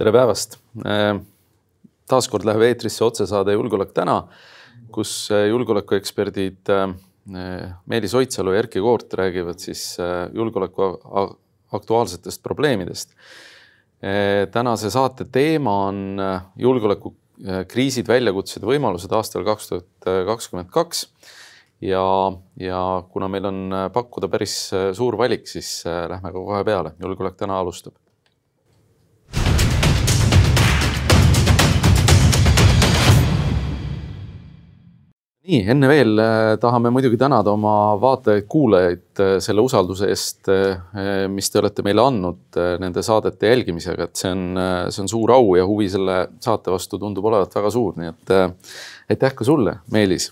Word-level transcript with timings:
tere 0.00 0.14
päevast. 0.16 0.54
taaskord 2.08 2.46
läheb 2.48 2.62
eetrisse 2.64 3.02
otsesaade 3.04 3.52
Julgeolek 3.52 3.90
täna, 3.92 4.14
kus 4.96 5.28
julgeolekueksperdid 5.28 6.72
Meelis 7.84 8.14
Oidsalu 8.16 8.54
ja 8.54 8.62
Erkki 8.62 8.80
Koort 8.80 9.12
räägivad 9.20 9.60
siis 9.60 9.98
julgeoleku 10.32 10.88
aktuaalsetest 11.76 12.42
probleemidest. 12.42 13.12
tänase 14.50 14.90
saate 14.90 15.28
teema 15.28 15.76
on 15.92 16.16
julgeolekukriisid, 16.56 18.08
väljakutsed 18.08 18.64
ja 18.64 18.72
võimalused 18.72 19.12
aastal 19.12 19.44
kaks 19.44 19.68
tuhat 19.68 20.12
kakskümmend 20.32 20.72
kaks 20.72 21.10
ja, 21.84 22.06
ja 22.56 22.84
kuna 23.12 23.28
meil 23.28 23.52
on 23.52 23.82
pakkuda 23.92 24.32
päris 24.32 24.62
suur 24.96 25.20
valik, 25.20 25.44
siis 25.44 25.82
lähme 25.84 26.32
kohe 26.32 26.64
peale. 26.64 26.96
julgeolek 27.04 27.36
täna 27.36 27.60
alustab 27.60 28.00
nii 35.50 35.60
enne 35.72 35.88
veel 35.90 36.20
äh, 36.20 36.56
tahame 36.62 36.92
muidugi 36.94 37.18
tänada 37.20 37.52
oma 37.52 37.74
vaatajaid-kuulajaid 38.00 39.22
äh, 39.22 39.32
selle 39.42 39.64
usalduse 39.64 40.10
eest, 40.10 40.50
äh, 40.52 41.26
mis 41.32 41.50
te 41.50 41.60
olete 41.62 41.84
meile 41.86 42.04
andnud 42.04 42.60
nende 42.82 43.02
saadete 43.06 43.50
jälgimisega, 43.50 44.08
et 44.08 44.20
see 44.20 44.30
on, 44.34 44.44
see 44.90 45.04
on 45.04 45.10
suur 45.10 45.34
au 45.34 45.54
ja 45.58 45.66
huvi 45.66 45.88
selle 45.92 46.20
saate 46.42 46.72
vastu 46.72 47.00
tundub 47.00 47.26
olevat 47.30 47.54
väga 47.56 47.72
suur, 47.74 47.96
nii 47.98 48.12
et 48.12 48.34
aitäh 49.10 49.34
ka 49.36 49.46
sulle, 49.46 49.78
Meelis. 49.92 50.30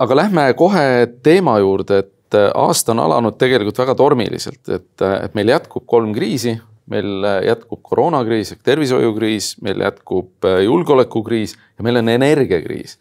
aga 0.00 0.16
lähme 0.16 0.46
kohe 0.56 0.84
teema 1.24 1.58
juurde, 1.60 2.00
et 2.04 2.38
aasta 2.54 2.94
on 2.94 3.02
alanud 3.04 3.36
tegelikult 3.40 3.78
väga 3.82 3.94
tormiliselt, 3.98 4.62
et, 4.68 4.92
et 5.02 5.34
meil 5.36 5.52
jätkub 5.52 5.84
kolm 5.90 6.14
kriisi, 6.16 6.54
meil 6.90 7.26
jätkub 7.46 7.82
koroonakriis 7.86 8.54
ehk 8.54 8.62
tervishoiukriis, 8.66 9.56
meil 9.64 9.82
jätkub 9.84 10.48
julgeolekukriis 10.64 11.56
ja 11.56 11.86
meil 11.86 12.00
on 12.00 12.12
energiakriis 12.12 12.96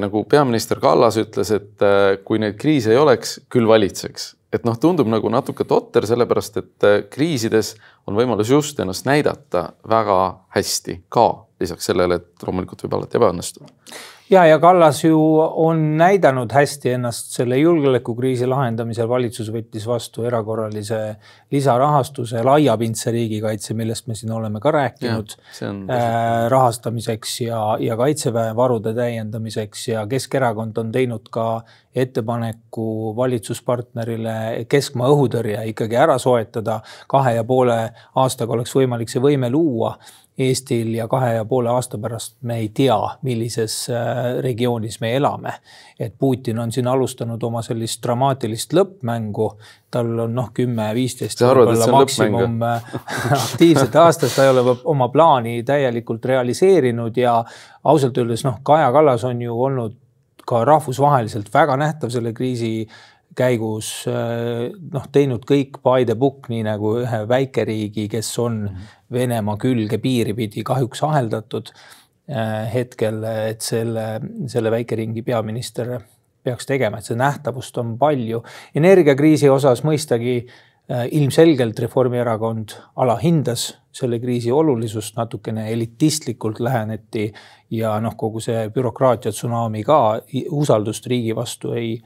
nagu 0.00 0.24
peaminister 0.28 0.80
Kallas 0.80 1.16
ütles, 1.20 1.52
et 1.54 1.84
äh, 1.84 2.18
kui 2.24 2.40
neid 2.40 2.58
kriise 2.60 2.92
ei 2.92 3.00
oleks, 3.00 3.38
küll 3.52 3.68
valitseks. 3.68 4.34
et 4.52 4.64
noh, 4.64 4.76
tundub 4.80 5.08
nagu 5.12 5.28
natuke 5.28 5.64
totter, 5.68 6.06
sellepärast 6.08 6.56
et 6.56 6.86
kriisides 7.12 7.74
on 8.08 8.16
võimalus 8.16 8.48
just 8.48 8.78
ennast 8.80 9.04
näidata 9.04 9.72
väga 9.88 10.20
hästi 10.56 11.02
ka 11.12 11.26
lisaks 11.60 11.90
sellele, 11.90 12.16
et 12.16 12.46
loomulikult 12.46 12.86
võib 12.86 12.96
alati 12.96 13.20
ebaõnnestuda 13.20 13.68
ja, 14.30 14.44
ja 14.46 14.58
Kallas 14.58 15.04
ju 15.04 15.18
on 15.40 15.96
näidanud 15.96 16.52
hästi 16.52 16.90
ennast 16.90 17.32
selle 17.36 17.58
julgeolekukriisi 17.58 18.46
lahendamisel. 18.46 19.08
valitsus 19.08 19.50
võttis 19.52 19.86
vastu 19.86 20.24
erakorralise 20.28 21.16
lisarahastuse 21.50 22.42
laiapindse 22.44 23.10
riigikaitse, 23.10 23.74
millest 23.74 24.06
me 24.06 24.14
siin 24.14 24.32
oleme 24.32 24.60
ka 24.60 24.70
rääkinud. 24.70 25.34
Äh, 25.62 26.48
rahastamiseks 26.48 27.40
ja, 27.40 27.62
ja 27.80 27.96
kaitseväe 27.96 28.56
varude 28.56 28.94
täiendamiseks 28.94 29.88
ja 29.88 30.06
Keskerakond 30.06 30.76
on 30.76 30.92
teinud 30.92 31.28
ka 31.30 31.48
ettepaneku 31.94 33.16
valitsuspartnerile 33.16 34.66
keskmaa 34.68 35.08
õhutõrje 35.08 35.64
ikkagi 35.72 35.96
ära 35.96 36.18
soetada. 36.18 36.80
kahe 37.08 37.34
ja 37.34 37.44
poole 37.44 37.78
aastaga 38.14 38.52
oleks 38.52 38.74
võimalik 38.76 39.08
see 39.08 39.22
võime 39.22 39.50
luua 39.50 39.96
Eestil 40.38 40.92
ja 40.94 41.08
kahe 41.10 41.32
ja 41.34 41.44
poole 41.44 41.70
aasta 41.70 41.98
pärast 41.98 42.36
me 42.46 42.60
ei 42.62 42.68
tea, 42.74 42.96
millises 43.26 43.74
äh, 43.90 44.38
regioonis 44.44 45.00
me 45.00 45.14
elame. 45.16 45.52
et 45.98 46.14
Putin 46.18 46.58
on 46.58 46.72
siin 46.72 46.86
alustanud 46.86 47.42
oma 47.42 47.62
sellist 47.62 48.02
dramaatilist 48.02 48.72
lõppmängu, 48.78 49.48
tal 49.90 50.12
on 50.26 50.34
noh, 50.34 50.52
kümme, 50.54 50.92
viisteist 50.94 51.42
võib-olla 51.42 51.90
maksimum 51.90 52.62
äh, 52.62 52.92
aktiivset 53.42 53.96
aastat, 53.96 54.34
ta 54.36 54.46
ei 54.46 54.52
ole 54.54 54.76
oma 54.84 55.08
plaani 55.08 55.62
täielikult 55.66 56.24
realiseerinud 56.24 57.16
ja 57.18 57.40
ausalt 57.84 58.18
öeldes 58.18 58.46
noh, 58.46 58.60
Kaja 58.62 58.92
Kallas 58.94 59.26
on 59.26 59.42
ju 59.42 59.58
olnud 59.68 59.98
ka 60.48 60.62
rahvusvaheliselt 60.64 61.50
väga 61.54 61.76
nähtav 61.76 62.12
selle 62.14 62.32
kriisi 62.32 62.86
käigus 63.38 63.90
äh, 64.10 64.68
noh, 64.92 65.06
teinud 65.12 65.46
kõik 65.48 65.80
by 65.84 66.06
the 66.08 66.16
book, 66.18 66.48
nii 66.52 66.64
nagu 66.66 66.96
ühe 67.04 67.22
väikeriigi, 67.30 68.08
kes 68.12 68.32
on 68.38 68.66
-hmm. 68.68 68.94
Venemaa 69.12 69.56
külge 69.56 69.98
piiri 69.98 70.34
pidi 70.36 70.62
kahjuks 70.64 71.02
aheldatud 71.02 71.70
äh, 71.72 72.72
hetkel, 72.72 73.22
et 73.24 73.64
selle, 73.64 74.20
selle 74.46 74.70
väikeringi 74.70 75.22
peaminister 75.22 75.98
peaks 76.44 76.66
tegema, 76.66 76.98
et 76.98 77.04
seda 77.04 77.24
nähtavust 77.24 77.78
on 77.78 77.98
palju. 77.98 78.42
energiakriisi 78.74 79.48
osas 79.48 79.82
mõistagi 79.84 80.36
äh, 80.44 81.06
ilmselgelt 81.12 81.78
Reformierakond 81.78 82.76
alahindas 82.96 83.78
selle 83.92 84.18
kriisi 84.18 84.52
olulisust, 84.52 85.16
natukene 85.16 85.70
elitistlikult 85.72 86.60
läheneti 86.60 87.32
ja 87.70 88.00
noh, 88.00 88.16
kogu 88.16 88.40
see 88.40 88.68
bürokraatia 88.74 89.32
tsunami 89.32 89.82
ka 89.84 90.20
usaldust 90.50 91.06
riigi 91.06 91.34
vastu 91.36 91.72
ei 91.72 92.02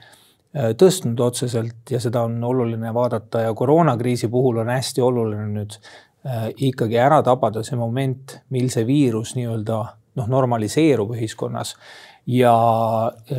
tõstnud 0.53 1.21
otseselt 1.25 1.91
ja 1.91 2.01
seda 2.01 2.27
on 2.29 2.37
oluline 2.45 2.93
vaadata 2.95 3.47
ja 3.47 3.55
koroonakriisi 3.57 4.29
puhul 4.29 4.61
on 4.61 4.73
hästi 4.73 5.01
oluline 5.01 5.47
nüüd 5.49 5.77
äh, 5.79 6.51
ikkagi 6.69 6.99
ära 7.01 7.23
tabada 7.25 7.63
see 7.65 7.79
moment, 7.81 8.39
mil 8.53 8.69
see 8.73 8.85
viirus 8.87 9.33
nii-öelda 9.39 9.79
noh, 10.21 10.29
normaliseerub 10.29 11.15
ühiskonnas 11.17 11.75
ja 12.29 12.53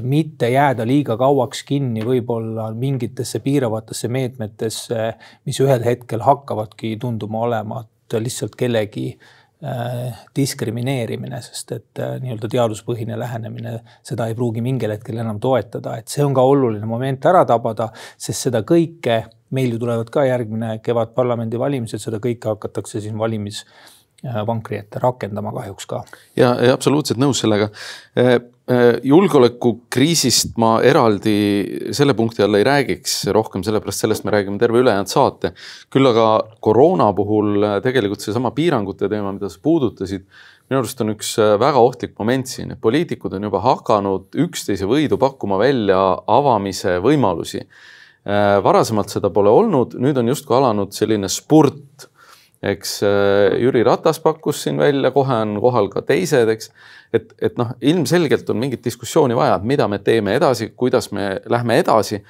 mitte 0.01 0.49
jääda 0.51 0.87
liiga 0.89 1.15
kauaks 1.17 1.61
kinni 1.69 2.01
võib-olla 2.03 2.71
mingitesse 2.75 3.39
piiravatesse 3.45 4.09
meetmetesse, 4.11 5.13
mis 5.45 5.61
ühel 5.63 5.85
hetkel 5.85 6.25
hakkavadki 6.25 6.97
tunduma 6.99 7.45
olevat 7.45 7.89
lihtsalt 8.13 8.57
kellegi 8.59 9.05
äh, 9.13 9.29
Äh, 9.33 9.41
diskrimineerimine, 10.35 11.39
sest 11.45 11.71
et 11.71 12.01
äh, 12.03 12.17
nii-öelda 12.19 12.49
teaduspõhine 12.51 13.15
lähenemine 13.19 13.77
seda 14.03 14.27
ei 14.27 14.35
pruugi 14.35 14.63
mingil 14.65 14.91
hetkel 14.91 15.21
enam 15.23 15.39
toetada, 15.43 15.95
et 15.99 16.11
see 16.11 16.25
on 16.25 16.35
ka 16.35 16.43
oluline 16.43 16.87
moment 16.89 17.25
ära 17.31 17.45
tabada, 17.47 17.87
sest 18.19 18.49
seda 18.49 18.63
kõike, 18.67 19.21
meil 19.55 19.75
ju 19.75 19.79
tulevad 19.85 20.11
ka 20.11 20.25
järgmine 20.27 20.77
kevad 20.83 21.13
parlamendivalimised, 21.15 22.01
seda 22.03 22.19
kõike 22.23 22.51
hakatakse 22.51 23.01
siin 23.03 23.15
valimis 23.19 23.63
vankri 24.23 24.77
ette 24.79 25.01
rakendama 25.03 25.51
kahjuks 25.51 25.87
ka. 25.87 26.03
ja 26.39 26.53
absoluutselt 26.71 27.19
nõus 27.19 27.41
sellega. 27.43 27.67
Äh, 28.63 28.75
äh, 28.75 28.99
julgeolekukriisist 29.03 30.55
ma 30.57 30.77
eraldi 30.85 31.91
selle 31.91 32.13
punkti 32.15 32.43
all 32.45 32.55
ei 32.55 32.63
räägiks 32.63 33.25
rohkem, 33.35 33.63
sellepärast 33.63 34.05
sellest 34.05 34.23
me 34.23 34.31
räägime 34.31 34.59
terve 34.59 34.79
ülejäänud 34.79 35.11
saate. 35.11 35.51
küll 35.91 36.07
aga 36.07 36.47
koroona 36.61 37.11
puhul 37.13 37.63
äh, 37.63 37.81
tegelikult 37.83 38.21
seesama 38.21 38.51
piirangute 38.55 39.09
teema, 39.09 39.33
mida 39.33 39.49
sa 39.49 39.59
puudutasid, 39.61 40.23
minu 40.69 40.79
arust 40.79 41.01
on 41.01 41.11
üks 41.11 41.35
väga 41.59 41.79
ohtlik 41.79 42.15
moment 42.19 42.47
siin, 42.47 42.71
et 42.71 42.79
poliitikud 42.81 43.33
on 43.33 43.43
juba 43.43 43.59
hakanud 43.59 44.31
üksteise 44.45 44.87
võidu 44.87 45.19
pakkuma 45.19 45.59
välja 45.59 45.99
avamise 46.27 46.99
võimalusi. 47.03 47.67
varasemalt 48.63 49.09
seda 49.11 49.27
pole 49.29 49.51
olnud, 49.51 49.97
nüüd 49.99 50.15
on 50.17 50.29
justkui 50.31 50.55
alanud 50.55 50.93
selline 50.95 51.27
spurt 51.27 52.07
eks 52.63 52.97
äh, 53.03 53.57
Jüri 53.61 53.83
Ratas 53.83 54.19
pakkus 54.23 54.63
siin 54.63 54.79
välja, 54.79 55.11
kohe 55.11 55.35
on 55.43 55.57
kohal 55.61 55.89
ka 55.91 56.03
teised, 56.07 56.49
eks. 56.53 56.71
et, 57.13 57.35
et 57.43 57.59
noh, 57.59 57.73
ilmselgelt 57.83 58.49
on 58.53 58.59
mingit 58.61 58.83
diskussiooni 58.85 59.35
vaja, 59.37 59.59
et 59.59 59.67
mida 59.67 59.87
me 59.91 59.99
teeme 60.03 60.37
edasi, 60.39 60.71
kuidas 60.77 61.11
me 61.15 61.37
lähme 61.51 61.79
edasi. 61.83 62.23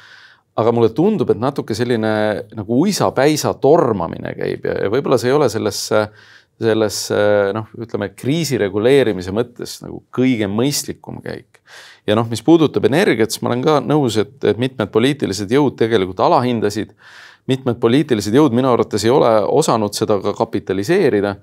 aga 0.53 0.69
mulle 0.71 0.91
tundub, 0.93 1.31
et 1.33 1.39
natuke 1.41 1.73
selline 1.73 2.09
nagu 2.53 2.75
uisapäisa 2.83 3.55
tormamine 3.57 4.35
käib 4.37 4.67
ja, 4.67 4.75
ja 4.83 4.91
võib-olla 4.93 5.17
see 5.17 5.31
ei 5.31 5.33
ole 5.33 5.47
sellesse, 5.49 6.03
sellesse 6.61 7.17
noh, 7.57 7.71
ütleme 7.81 8.11
kriisi 8.13 8.59
reguleerimise 8.61 9.33
mõttes 9.33 9.79
nagu 9.81 10.03
kõige 10.13 10.45
mõistlikum 10.49 11.23
käik. 11.25 11.61
ja 12.05 12.17
noh, 12.19 12.29
mis 12.29 12.45
puudutab 12.45 12.85
energiat, 12.85 13.33
siis 13.33 13.41
ma 13.41 13.49
olen 13.49 13.65
ka 13.65 13.79
nõus, 13.81 14.19
et, 14.21 14.37
et 14.45 14.61
mitmed 14.61 14.93
poliitilised 14.93 15.51
jõud 15.51 15.77
tegelikult 15.79 16.21
alahindasid 16.21 16.93
mitmed 17.51 17.79
poliitilised 17.81 18.35
jõud 18.35 18.55
minu 18.55 18.71
arvates 18.71 19.03
ei 19.05 19.13
ole 19.13 19.31
osanud 19.43 19.95
seda 19.97 20.19
ka 20.23 20.35
kapitaliseerida. 20.37 21.35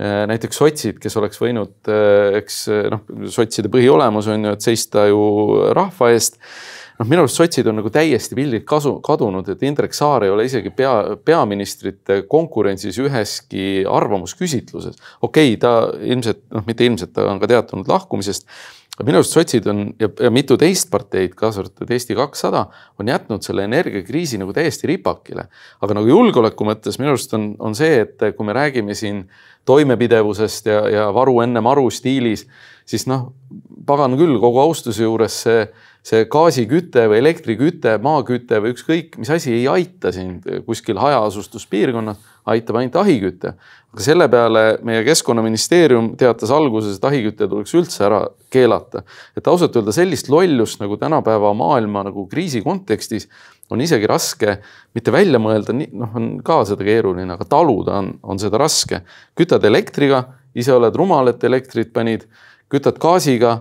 Äh, 0.00 0.20
näiteks 0.30 0.60
sotsid, 0.60 0.98
kes 1.02 1.16
oleks 1.18 1.40
võinud, 1.42 1.74
äh, 1.90 2.36
eks 2.38 2.66
noh, 2.92 3.06
sotside 3.32 3.72
põhiolemus 3.72 4.30
on 4.30 4.46
ju, 4.46 4.52
et 4.54 4.68
seista 4.68 5.08
ju 5.10 5.24
rahva 5.74 6.12
eest 6.14 6.38
noh, 7.00 7.08
minu 7.08 7.24
arust 7.24 7.40
sotsid 7.40 7.68
on 7.70 7.78
nagu 7.80 7.90
täiesti 7.92 8.36
pildilt 8.36 8.66
kasu, 8.68 8.98
kadunud, 9.04 9.48
et 9.50 9.62
Indrek 9.66 9.96
Saar 9.96 10.26
ei 10.26 10.32
ole 10.32 10.44
isegi 10.48 10.72
pea, 10.76 11.16
peaministrite 11.24 12.22
konkurentsis 12.30 12.98
üheski 13.00 13.86
arvamusküsitluses. 13.88 15.00
okei 15.20 15.54
okay,, 15.54 15.60
ta 15.60 15.72
ilmselt, 16.04 16.44
noh, 16.52 16.66
mitte 16.68 16.86
ilmselt, 16.86 17.14
ta 17.16 17.26
on 17.30 17.40
ka 17.40 17.48
teatanud 17.50 17.88
lahkumisest 17.90 18.46
aga 19.00 19.08
minu 19.08 19.20
arust 19.22 19.32
sotsid 19.32 19.64
on 19.70 19.78
ja, 20.00 20.10
ja 20.20 20.28
mitu 20.32 20.58
teist 20.60 20.90
parteid, 20.92 21.32
kaasa 21.38 21.62
arvatud 21.62 21.88
Eesti 21.96 22.16
kakssada, 22.18 22.66
on 23.00 23.08
jätnud 23.08 23.44
selle 23.46 23.64
energiakriisi 23.64 24.36
nagu 24.40 24.52
täiesti 24.52 24.90
ripakile. 24.90 25.46
aga 25.80 25.96
nagu 25.96 26.10
julgeoleku 26.10 26.66
mõttes 26.68 27.00
minu 27.00 27.14
arust 27.14 27.32
on, 27.32 27.54
on 27.58 27.76
see, 27.78 28.02
et 28.04 28.20
kui 28.36 28.44
me 28.44 28.52
räägime 28.52 28.94
siin 28.94 29.22
toimepidevusest 29.64 30.68
ja, 30.68 30.82
ja 30.92 31.06
varu 31.16 31.38
enne 31.40 31.62
maru 31.64 31.88
stiilis, 31.88 32.44
siis 32.84 33.06
noh, 33.08 33.30
pagan 33.88 34.18
küll, 34.20 34.36
kogu 34.42 34.60
austuse 34.60 35.06
juures 35.06 35.40
see, 35.46 35.64
see 36.06 36.24
gaasiküte 36.32 37.04
või 37.10 37.20
elektriküte, 37.20 37.98
maaküte 38.02 38.60
või 38.62 38.72
ükskõik 38.74 39.18
mis 39.20 39.30
asi 39.30 39.52
ei 39.52 39.66
aita 39.68 40.12
sind 40.14 40.46
kuskil 40.66 40.98
hajaasustuspiirkonnas, 41.00 42.18
aitab 42.50 42.80
ainult 42.80 42.96
ahiküte. 43.02 43.54
aga 43.90 44.02
selle 44.02 44.28
peale 44.30 44.64
meie 44.86 45.04
keskkonnaministeerium 45.04 46.14
teatas 46.16 46.50
alguses, 46.54 46.96
et 46.96 47.04
ahiküte 47.04 47.48
tuleks 47.48 47.74
üldse 47.74 48.04
ära 48.06 48.24
keelata. 48.50 49.02
et 49.36 49.46
ausalt 49.46 49.76
öelda 49.76 49.92
sellist 49.92 50.28
lollust 50.28 50.80
nagu 50.80 50.96
tänapäeva 50.96 51.52
maailma 51.54 52.04
nagu 52.08 52.26
kriisi 52.26 52.62
kontekstis 52.62 53.28
on 53.70 53.80
isegi 53.80 54.06
raske 54.10 54.58
mitte 54.94 55.12
välja 55.14 55.38
mõelda, 55.42 55.74
noh, 55.74 56.14
on 56.16 56.30
ka 56.44 56.62
seda 56.68 56.84
keeruline, 56.86 57.30
aga 57.34 57.46
taluda 57.48 58.00
on, 58.00 58.12
on 58.22 58.40
seda 58.42 58.58
raske. 58.58 59.02
kütad 59.38 59.64
elektriga, 59.64 60.24
ise 60.54 60.74
oled 60.74 60.96
rumal, 60.96 61.30
et 61.30 61.44
elektrit 61.44 61.92
panid, 61.94 62.26
kütad 62.70 62.98
gaasiga, 63.02 63.60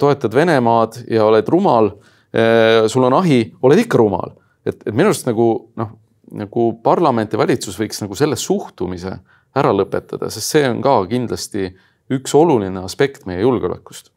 toetad 0.00 0.32
Venemaad 0.32 1.02
ja 1.12 1.26
oled 1.26 1.48
rumal. 1.52 1.90
Eh, 2.32 2.86
sul 2.88 3.04
on 3.04 3.18
ahi, 3.18 3.42
oled 3.62 3.82
ikka 3.82 3.98
rumal, 4.00 4.32
et, 4.64 4.78
et 4.86 4.94
minu 4.94 5.10
arust 5.10 5.26
nagu 5.28 5.48
noh, 5.76 5.90
nagu 6.32 6.68
parlament 6.80 7.34
ja 7.34 7.40
valitsus 7.40 7.76
võiks 7.76 8.00
nagu 8.00 8.16
selle 8.16 8.38
suhtumise 8.40 9.18
ära 9.52 9.74
lõpetada, 9.76 10.30
sest 10.32 10.54
see 10.54 10.64
on 10.64 10.80
ka 10.80 10.94
kindlasti 11.10 11.68
üks 12.12 12.32
oluline 12.36 12.80
aspekt 12.86 13.26
meie 13.28 13.44
julgeolekust 13.44 14.08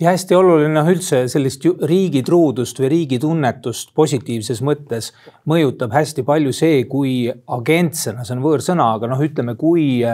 ja 0.00 0.10
hästi 0.10 0.36
oluline 0.36 0.72
noh, 0.74 0.88
üldse 0.90 1.24
sellist 1.30 1.64
riigitruudust 1.64 2.80
või 2.82 2.90
riigitunnetust 2.92 3.94
positiivses 3.96 4.62
mõttes 4.66 5.12
mõjutab 5.48 5.94
hästi 5.94 6.24
palju 6.26 6.52
see, 6.56 6.82
kui 6.90 7.14
agentsena, 7.30 8.24
see 8.26 8.36
on 8.36 8.44
võõrsõna, 8.44 8.90
aga 8.98 9.10
noh, 9.10 9.22
ütleme, 9.24 9.56
kui 9.60 10.04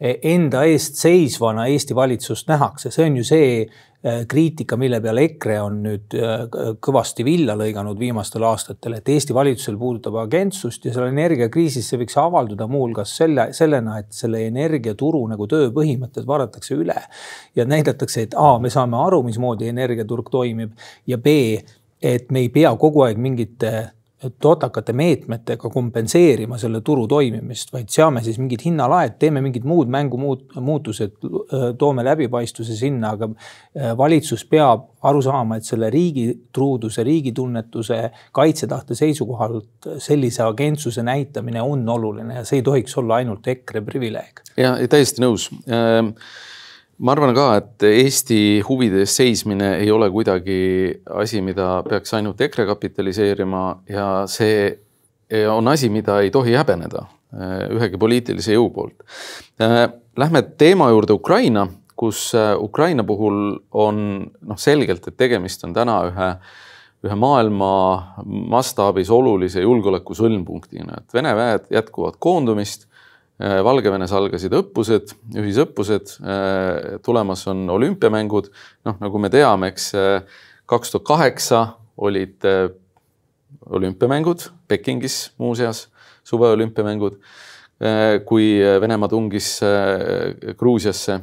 enda 0.00 0.64
eest 0.66 0.98
seisvana 0.98 1.66
Eesti 1.70 1.94
valitsust 1.94 2.48
nähakse, 2.50 2.90
see 2.90 3.06
on 3.06 3.16
ju 3.20 3.24
see 3.24 3.50
Äh, 4.06 4.26
kriitika, 4.28 4.76
mille 4.76 4.98
peale 5.00 5.22
EKRE 5.24 5.54
on 5.64 5.76
nüüd 5.80 6.12
äh, 6.18 6.42
kõvasti 6.84 7.24
villa 7.24 7.54
lõiganud 7.56 7.96
viimastel 7.96 8.44
aastatel, 8.44 8.98
et 8.98 9.06
Eesti 9.08 9.32
valitsusel 9.32 9.78
puudutab 9.80 10.18
agentsust 10.20 10.84
ja 10.84 10.92
seal 10.92 11.08
energiakriisis 11.08 11.88
see 11.88 12.02
võiks 12.02 12.18
avalduda 12.20 12.66
muuhulgas 12.68 13.14
selle, 13.16 13.46
sellena, 13.56 13.96
et 14.02 14.12
selle 14.12 14.42
energiaturu 14.50 15.22
nagu 15.30 15.48
tööpõhimõtted 15.48 16.28
vaadatakse 16.28 16.76
üle 16.76 16.98
ja 17.56 17.64
näidatakse, 17.64 18.26
et 18.26 18.36
A, 18.36 18.58
me 18.60 18.68
saame 18.68 19.00
aru, 19.00 19.22
mismoodi 19.24 19.72
energiaturg 19.72 20.28
toimib 20.36 20.76
ja 21.08 21.16
B, 21.16 21.38
et 22.04 22.28
me 22.28 22.44
ei 22.44 22.52
pea 22.52 22.76
kogu 22.76 23.06
aeg 23.06 23.16
mingite 23.16 23.72
totakate 24.40 24.92
meetmetega 24.96 25.68
kompenseerima 25.70 26.58
selle 26.60 26.80
turu 26.84 27.06
toimimist, 27.10 27.72
vaid 27.74 27.90
seame 27.92 28.22
siis 28.24 28.38
mingid 28.40 28.64
hinnalaed, 28.64 29.16
teeme 29.20 29.42
mingid 29.44 29.66
muud 29.68 29.90
mängumuut-, 29.92 30.56
muutused, 30.60 31.16
toome 31.78 32.04
läbipaistvuse 32.06 32.76
sinna, 32.78 33.14
aga 33.14 33.30
valitsus 33.98 34.46
peab 34.50 34.88
aru 35.04 35.20
saama, 35.24 35.58
et 35.58 35.68
selle 35.68 35.90
riigi 35.92 36.26
truuduse, 36.54 37.04
riigitunnetuse, 37.04 38.00
kaitsetahte 38.36 38.96
seisukohalt 38.98 39.90
sellise 40.02 40.42
agentsuse 40.46 41.04
näitamine 41.04 41.62
on 41.62 41.88
oluline 41.88 42.40
ja 42.40 42.44
see 42.48 42.62
ei 42.62 42.66
tohiks 42.66 42.98
olla 43.00 43.20
ainult 43.20 43.46
EKRE 43.48 43.84
privileeg. 43.84 44.44
ja, 44.56 44.76
täiesti 44.90 45.22
nõus 45.24 45.50
ehm, 45.66 46.14
ma 46.98 47.12
arvan 47.14 47.34
ka, 47.34 47.46
et 47.58 47.84
Eesti 47.88 48.38
huvide 48.68 49.02
eest 49.02 49.18
seismine 49.20 49.74
ei 49.80 49.90
ole 49.90 50.08
kuidagi 50.12 50.58
asi, 51.20 51.42
mida 51.42 51.82
peaks 51.88 52.14
ainult 52.14 52.40
EKRE 52.40 52.66
kapitaliseerima 52.70 53.64
ja 53.90 54.08
see 54.30 54.72
on 55.50 55.68
asi, 55.68 55.88
mida 55.90 56.20
ei 56.20 56.30
tohi 56.30 56.54
häbeneda 56.54 57.06
eh, 57.34 57.64
ühegi 57.74 57.98
poliitilise 58.00 58.54
jõu 58.54 58.68
poolt. 58.74 59.00
Eh, 59.60 59.80
lähme 60.20 60.44
teema 60.60 60.90
juurde 60.92 61.16
Ukraina, 61.16 61.66
kus 61.96 62.28
eh, 62.38 62.52
Ukraina 62.60 63.04
puhul 63.06 63.58
on 63.72 64.04
noh, 64.22 64.60
selgelt, 64.60 65.08
et 65.08 65.18
tegemist 65.18 65.64
on 65.66 65.74
täna 65.74 65.98
ühe, 66.10 66.30
ühe 67.04 67.18
maailma 67.18 67.72
mastaabis 68.24 69.10
olulise 69.12 69.64
julgeoleku 69.64 70.16
sõlmpunktina, 70.16 71.02
et 71.02 71.16
Vene 71.16 71.34
väed 71.36 71.70
jätkuvad 71.74 72.20
koondumist 72.22 72.86
Valgevenes 73.42 74.12
algasid 74.14 74.52
õppused, 74.54 75.10
ühisõppused, 75.34 76.12
äh, 76.22 76.98
tulemas 77.02 77.40
on 77.50 77.64
olümpiamängud, 77.74 78.50
noh, 78.86 79.00
nagu 79.02 79.18
me 79.18 79.30
teame, 79.32 79.72
eks 79.72 79.88
äh, 79.98 80.36
kaks 80.70 80.94
tuhat 80.94 81.06
kaheksa 81.08 81.64
olid 81.98 82.46
olümpiamängud 83.74 84.46
Pekingis 84.68 85.32
muuseas, 85.38 85.88
suveolümpiamängud, 86.26 87.18
kui 88.26 88.46
Venemaa 88.80 89.08
tungis 89.08 89.60
Gruusiasse. 90.58 91.20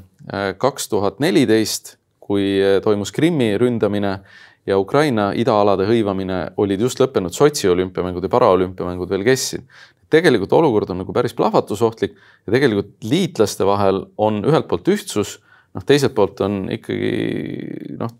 kaks 0.57 0.87
tuhat 0.89 1.19
neliteist, 1.19 1.97
kui 2.19 2.61
toimus 2.83 3.11
Krimmi 3.11 3.57
ründamine 3.57 4.19
ja 4.65 4.77
Ukraina 4.77 5.31
idaalade 5.35 5.87
hõivamine, 5.89 6.53
olid 6.57 6.81
just 6.81 7.01
lõppenud 7.01 7.33
Sotši 7.33 7.69
olümpiamängud 7.69 8.23
ja 8.23 8.29
paraolümpiamängud 8.29 9.09
veel 9.09 9.25
kestsid 9.25 9.65
tegelikult 10.11 10.53
olukord 10.59 10.91
on 10.93 11.01
nagu 11.03 11.15
päris 11.15 11.35
plahvatusohtlik 11.37 12.17
ja 12.17 12.55
tegelikult 12.55 12.93
liitlaste 13.07 13.67
vahel 13.67 14.03
on 14.21 14.41
ühelt 14.47 14.67
poolt 14.69 14.91
ühtsus, 14.91 15.37
noh, 15.75 15.85
teiselt 15.87 16.15
poolt 16.17 16.43
on 16.45 16.65
ikkagi 16.75 17.95
noh, 17.99 18.11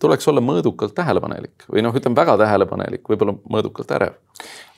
tuleks 0.00 0.28
olla 0.30 0.42
mõõdukalt 0.44 0.94
tähelepanelik 0.96 1.66
või 1.70 1.84
noh, 1.84 1.94
ütleme 1.96 2.18
väga 2.18 2.36
tähelepanelik, 2.40 3.04
võib-olla 3.08 3.36
mõõdukalt 3.38 3.92
ärev. 3.96 4.18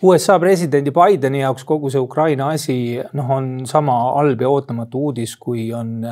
USA 0.03 0.39
presidendi 0.43 0.91
Bideni 0.95 1.43
jaoks 1.45 1.65
kogu 1.67 1.91
see 1.93 2.03
Ukraina 2.03 2.51
asi 2.57 2.77
noh, 3.15 3.31
on 3.37 3.53
sama 3.71 3.95
halb 4.19 4.43
ja 4.43 4.51
ootamatu 4.51 5.07
uudis, 5.09 5.37
kui 5.39 5.71
on 5.77 6.03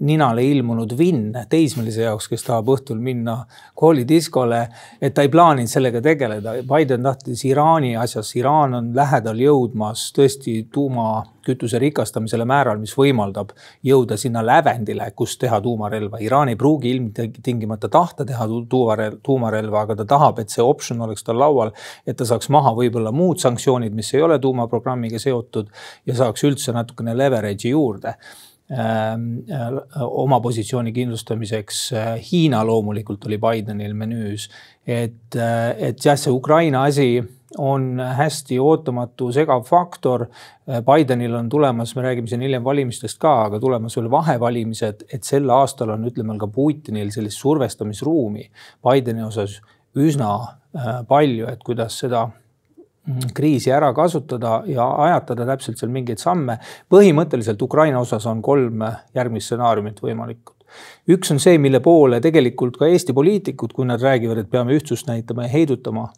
ninale 0.00 0.44
ilmunud 0.44 0.92
Vinn 0.98 1.32
teismelise 1.48 2.02
jaoks, 2.04 2.28
kes 2.28 2.44
tahab 2.44 2.68
õhtul 2.74 2.98
minna 3.02 3.38
koolidiskole, 3.78 4.60
et 5.00 5.14
ta 5.14 5.24
ei 5.24 5.30
plaaninud 5.32 5.70
sellega 5.70 6.02
tegeleda. 6.04 6.58
Biden 6.68 7.06
tahtis 7.06 7.44
Iraani 7.48 7.94
asjas, 7.96 8.34
Iraan 8.36 8.76
on 8.78 8.90
lähedal 8.96 9.40
jõudmas 9.40 10.08
tõesti 10.16 10.58
tuumakütuse 10.72 11.80
rikastamisele 11.80 12.44
määral, 12.48 12.80
mis 12.82 12.92
võimaldab 12.98 13.54
jõuda 13.86 14.18
sinna 14.20 14.42
lävendile, 14.44 15.08
kus 15.16 15.38
teha 15.40 15.60
tuumarelva. 15.64 16.20
Iraan 16.24 16.52
ei 16.52 16.58
pruugi 16.60 16.92
ilmtingimata 16.96 17.88
tahta 17.88 18.26
teha 18.28 18.48
tuumarelva, 18.68 19.22
tuumarelva, 19.24 19.86
aga 19.86 19.96
ta 20.02 20.08
tahab, 20.16 20.42
et 20.42 20.52
see 20.52 20.64
optsioon 20.64 21.06
oleks 21.08 21.24
tal 21.24 21.40
laual, 21.40 21.72
et 22.06 22.18
ta 22.18 22.28
saaks 22.28 22.52
maha 22.52 22.74
võib-olla 22.76 23.14
muud 23.14 23.40
sanktsioonid, 23.40 23.96
mis 23.96 24.12
ei 24.14 24.22
ole 24.26 24.38
tuumaprogrammiga 24.42 25.20
seotud 25.22 25.72
ja 26.06 26.18
saaks 26.18 26.44
üldse 26.44 26.76
natukene 26.76 27.16
leverage'i 27.16 27.72
juurde 27.72 28.18
oma 30.00 30.40
positsiooni 30.44 30.92
kindlustamiseks. 30.92 31.80
Äh, 31.92 32.10
Hiina 32.32 32.60
loomulikult 32.66 33.24
oli 33.26 33.38
Bidenil 33.40 33.94
menüüs, 33.96 34.48
et, 34.86 35.36
äh, 35.36 35.72
et 35.88 36.04
jah, 36.04 36.18
see 36.20 36.32
Ukraina 36.32 36.84
asi 36.84 37.22
on 37.58 37.96
hästi 37.96 38.58
ootamatu 38.60 39.30
segav 39.32 39.64
faktor. 39.64 40.26
Bidenil 40.84 41.32
on 41.34 41.48
tulemas, 41.48 41.94
me 41.96 42.04
räägime 42.04 42.28
siin 42.28 42.44
hiljem 42.44 42.64
valimistest 42.64 43.16
ka, 43.18 43.32
aga 43.46 43.60
tulemas 43.60 43.96
veel 43.96 44.10
vahevalimised, 44.12 45.06
et 45.12 45.24
sel 45.24 45.48
aastal 45.50 45.94
on, 45.94 46.04
ütleme 46.10 46.36
ka 46.38 46.50
Putinil 46.52 47.08
sellist 47.14 47.40
survestamisruumi 47.40 48.44
Bideni 48.84 49.24
osas 49.24 49.62
üsna 49.96 50.34
palju, 51.08 51.48
et 51.48 51.64
kuidas 51.64 51.96
seda. 52.04 52.26
Kriisi 53.34 53.72
ära 53.72 53.92
kasutada 53.96 54.62
ja 54.68 54.86
ajatada 55.04 55.46
täpselt 55.48 55.80
seal 55.80 55.92
mingeid 55.92 56.20
samme. 56.20 56.58
põhimõtteliselt 56.90 57.62
Ukraina 57.62 58.00
osas 58.00 58.26
on 58.26 58.42
kolm 58.42 58.84
järgmist 59.14 59.46
stsenaariumit 59.50 60.00
võimalikud. 60.02 60.54
üks 61.08 61.32
on 61.32 61.40
see, 61.40 61.58
mille 61.58 61.80
poole 61.80 62.20
tegelikult 62.20 62.76
ka 62.76 62.86
Eesti 62.86 63.12
poliitikud, 63.16 63.72
kui 63.72 63.86
nad 63.88 64.02
räägivad, 64.02 64.38
et 64.38 64.50
peame 64.50 64.76
ühtsust 64.76 65.08
näitama 65.08 65.46
ja 65.46 65.48
heidutama, 65.48 66.08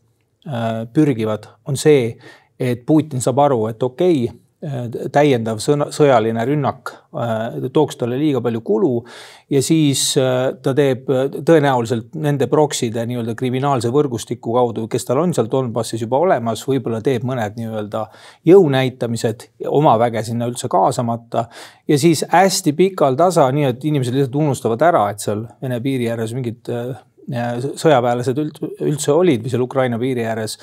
äh, 0.47 0.87
pürgivad, 0.93 1.47
on 1.65 1.77
see, 1.77 2.17
et 2.59 2.87
Putin 2.87 3.21
saab 3.21 3.39
aru, 3.39 3.67
et 3.71 3.83
okei 3.83 4.25
okay,, 4.25 4.39
täiendav 4.61 5.57
sõna, 5.65 5.87
sõjaline 5.95 6.43
rünnak 6.45 6.91
äh, 7.17 7.69
tooks 7.73 7.97
talle 7.97 8.19
liiga 8.21 8.43
palju 8.45 8.61
kulu 8.61 8.91
ja 9.55 9.63
siis 9.65 10.03
äh, 10.21 10.51
ta 10.61 10.75
teeb 10.77 11.09
tõenäoliselt 11.49 12.13
nende 12.21 12.45
prokside 12.51 13.07
nii-öelda 13.09 13.33
kriminaalse 13.39 13.89
võrgustiku 13.95 14.59
kaudu, 14.59 14.85
kes 14.93 15.09
tal 15.09 15.23
on 15.23 15.33
seal 15.37 15.49
Donbassis 15.51 16.05
juba 16.05 16.21
olemas, 16.21 16.67
võib-olla 16.69 17.01
teeb 17.05 17.25
mõned 17.29 17.57
nii-öelda 17.57 18.03
jõunäitamised, 18.51 19.47
oma 19.73 19.97
väge 20.03 20.27
sinna 20.29 20.51
üldse 20.51 20.69
kaasamata 20.69 21.47
ja 21.89 21.99
siis 21.99 22.27
hästi 22.29 22.77
pikal 22.77 23.17
tasa, 23.17 23.49
nii 23.57 23.71
et 23.71 23.89
inimesed 23.89 24.19
lihtsalt 24.19 24.39
unustavad 24.43 24.85
ära, 24.91 25.07
et 25.15 25.25
seal 25.25 25.47
Vene 25.63 25.81
piiri 25.81 26.11
ääres 26.13 26.37
mingid 26.37 26.69
sõjaväelased 27.31 28.39
üldse 28.45 29.13
olid 29.17 29.41
või 29.45 29.53
seal 29.53 29.65
Ukraina 29.65 29.97
piiri 30.01 30.29
ääres, 30.29 30.59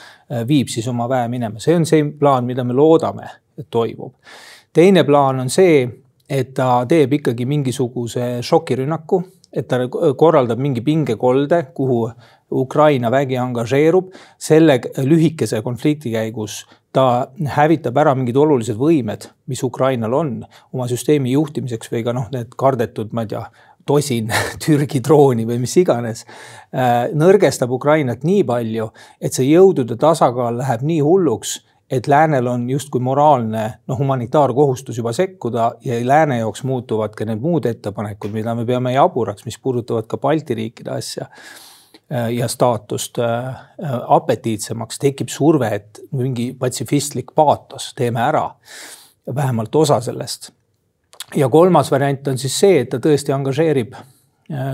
viib 0.45 0.69
siis 0.69 0.85
oma 0.91 1.09
väe 1.09 1.25
minema, 1.33 1.57
see 1.63 1.77
on 1.79 1.85
see 1.89 2.05
plaan, 2.19 2.45
mida 2.45 2.65
me 2.67 2.77
loodame 2.77 3.29
toimub. 3.69 4.13
teine 4.73 5.03
plaan 5.03 5.39
on 5.39 5.49
see, 5.49 5.87
et 6.29 6.53
ta 6.53 6.85
teeb 6.85 7.13
ikkagi 7.13 7.45
mingisuguse 7.45 8.37
šokirünnaku, 8.41 9.21
et 9.53 9.67
ta 9.67 9.79
korraldab 10.17 10.59
mingi 10.59 10.81
pingekolde, 10.81 11.63
kuhu 11.73 12.09
Ukraina 12.51 13.11
vägi 13.11 13.37
angažeerub. 13.37 14.11
selle 14.37 14.79
lühikese 14.97 15.61
konflikti 15.61 16.11
käigus 16.11 16.65
ta 16.97 17.27
hävitab 17.45 17.97
ära 18.01 18.15
mingid 18.17 18.37
olulised 18.39 18.77
võimed, 18.79 19.27
mis 19.47 19.63
Ukrainal 19.63 20.13
on 20.17 20.31
oma 20.73 20.87
süsteemi 20.89 21.31
juhtimiseks 21.35 21.91
või 21.93 22.03
ka 22.05 22.13
noh, 22.15 22.29
need 22.33 22.55
kardetud, 22.57 23.11
ma 23.13 23.25
ei 23.25 23.33
tea, 23.33 23.43
tosin 23.87 24.31
Türgi 24.63 25.01
drooni 25.05 25.45
või 25.45 25.59
mis 25.61 25.75
iganes, 25.77 26.25
nõrgestab 27.13 27.71
Ukrainat 27.77 28.25
nii 28.27 28.43
palju, 28.47 28.89
et 29.21 29.37
see 29.37 29.45
jõudude 29.51 29.99
tasakaal 29.99 30.57
läheb 30.63 30.85
nii 30.89 31.03
hulluks 31.05 31.59
et 31.91 32.07
läänel 32.07 32.47
on 32.47 32.69
justkui 32.69 33.01
moraalne 33.01 33.73
noh, 33.87 33.99
humanitaarkohustus 33.99 34.97
juba 34.97 35.13
sekkuda 35.13 35.71
ja 35.85 35.99
lääne 36.07 36.37
jaoks 36.37 36.63
muutuvad 36.63 37.15
ka 37.15 37.25
need 37.25 37.39
muud 37.39 37.65
ettepanekud, 37.65 38.31
mida 38.31 38.55
me 38.55 38.65
peame 38.65 38.93
jaburaks, 38.93 39.45
mis 39.45 39.59
puudutavad 39.59 40.07
ka 40.07 40.17
Balti 40.17 40.55
riikide 40.55 40.91
asja 40.97 41.29
äh, 41.29 42.33
ja 42.33 42.47
staatust 42.47 43.19
äh, 43.23 43.55
apetiitsemaks, 44.07 44.99
tekib 44.99 45.31
surve, 45.31 45.71
et 45.75 46.03
mingi 46.11 46.51
patsifistlik 46.59 47.31
paatos, 47.35 47.93
teeme 47.95 48.21
ära. 48.21 48.49
vähemalt 49.35 49.75
osa 49.75 50.01
sellest. 50.01 50.51
ja 51.35 51.49
kolmas 51.49 51.91
variant 51.91 52.27
on 52.27 52.37
siis 52.37 52.59
see, 52.59 52.79
et 52.79 52.89
ta 52.89 52.97
tõesti 52.97 53.33
angažeerib 53.35 53.95
Äh, 53.95 54.16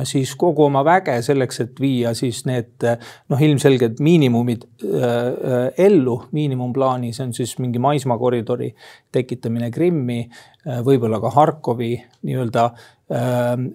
siis 0.03 0.36
kogu 0.38 0.68
oma 0.68 0.84
väge 0.86 1.15
selleks, 1.25 1.60
et 1.63 1.80
viia 1.82 2.13
siis 2.18 2.44
need 2.46 2.86
noh, 2.86 3.42
ilmselged 3.42 3.98
miinimumid 4.06 4.68
äh, 4.86 5.72
ellu, 5.88 6.20
miinimumplaani, 6.32 7.10
see 7.13 7.25
on 7.25 7.34
siis 7.34 7.56
mingi 7.62 7.82
maismaakoridori 7.82 8.70
tekitamine 9.13 9.72
Krimmi, 9.74 10.20
äh, 10.68 10.82
võib-olla 10.86 11.18
ka 11.24 11.34
Harkovi 11.34 11.96
nii-öelda 12.24 12.70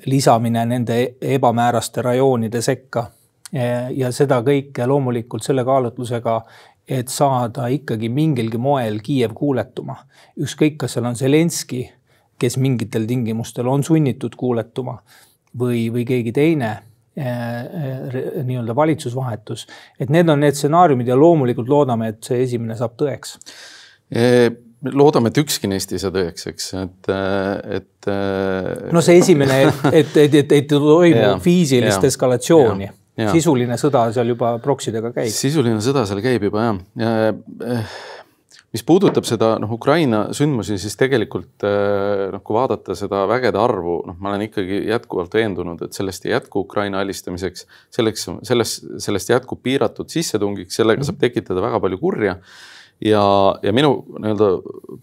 lisamine 0.08 0.64
nende 0.66 0.94
ebamääraste 1.22 2.02
rajoonide 2.02 2.62
sekka. 2.64 3.04
ja 3.94 4.08
seda 4.12 4.40
kõike 4.42 4.86
loomulikult 4.88 5.44
selle 5.44 5.62
kaalutlusega, 5.64 6.40
et 6.88 7.08
saada 7.08 7.68
ikkagi 7.70 8.08
mingilgi 8.08 8.58
moel 8.58 8.98
Kiiev 9.04 9.36
kuuletuma. 9.36 9.96
ükskõik, 10.40 10.76
kas 10.80 10.96
seal 10.96 11.06
on 11.06 11.14
Zelenskõi, 11.16 11.84
kes 12.38 12.56
mingitel 12.56 13.06
tingimustel 13.06 13.68
on 13.68 13.84
sunnitud 13.84 14.34
kuuletuma 14.34 14.98
või, 15.56 15.88
või 15.94 16.04
keegi 16.08 16.32
teine 16.36 16.70
eh, 17.16 17.24
eh, 17.24 18.38
nii-öelda 18.44 18.76
valitsusvahetus. 18.76 19.66
et 20.00 20.12
need 20.12 20.28
on 20.28 20.40
need 20.44 20.58
stsenaariumid 20.58 21.08
ja 21.08 21.18
loomulikult 21.18 21.68
loodame, 21.68 22.14
et 22.14 22.22
see 22.24 22.42
esimene 22.44 22.78
saab 22.78 22.96
tõeks 23.00 23.38
e 24.10 24.24
loodame, 24.94 25.32
et 25.32 25.40
ükski 25.42 25.70
neist 25.70 25.90
ei 25.90 25.98
saa 25.98 26.12
tõeks, 26.14 26.44
eks, 26.52 26.68
et, 26.78 27.08
et. 27.78 28.10
no 28.94 29.02
see 29.02 29.18
esimene, 29.18 29.56
et, 29.66 29.82
et, 29.90 29.98
et, 30.06 30.20
et, 30.28 30.38
et 30.38 30.54
ei 30.54 30.66
toimu 30.70 31.32
füüsilist 31.42 32.06
eskalatsiooni. 32.12 32.92
sisuline 33.32 33.74
sõda 33.80 34.04
seal 34.14 34.30
juba 34.30 34.52
proksidega 34.62 35.10
käib. 35.16 35.32
sisuline 35.34 35.82
sõda 35.82 36.04
seal 36.06 36.22
käib 36.22 36.46
juba 36.46 36.68
jah 36.68 36.78
ja, 37.02 37.14
ja 37.32 37.80
mis 38.78 38.86
puudutab 38.86 39.26
seda 39.26 39.56
noh, 39.58 39.70
Ukraina 39.74 40.28
sündmusi, 40.36 40.76
siis 40.78 40.94
tegelikult 40.98 41.64
äh, 41.66 42.28
noh, 42.30 42.42
kui 42.46 42.54
vaadata 42.54 42.94
seda 42.98 43.24
vägede 43.30 43.58
arvu, 43.58 43.96
noh, 44.06 44.16
ma 44.22 44.30
olen 44.30 44.46
ikkagi 44.46 44.84
jätkuvalt 44.86 45.34
veendunud, 45.34 45.82
et 45.82 45.98
sellest 45.98 46.28
ei 46.28 46.34
jätku 46.36 46.62
Ukraina 46.62 47.02
alistamiseks, 47.02 47.66
selleks, 47.94 48.28
sellest, 48.46 48.86
sellest 49.02 49.32
jätkub 49.32 49.62
piiratud 49.66 50.10
sissetungiks, 50.12 50.78
sellega 50.78 51.06
saab 51.06 51.18
tekitada 51.24 51.64
väga 51.64 51.82
palju 51.82 51.98
kurja. 51.98 52.36
ja, 53.02 53.24
ja 53.62 53.74
minu 53.74 53.92
nii-öelda 54.14 54.50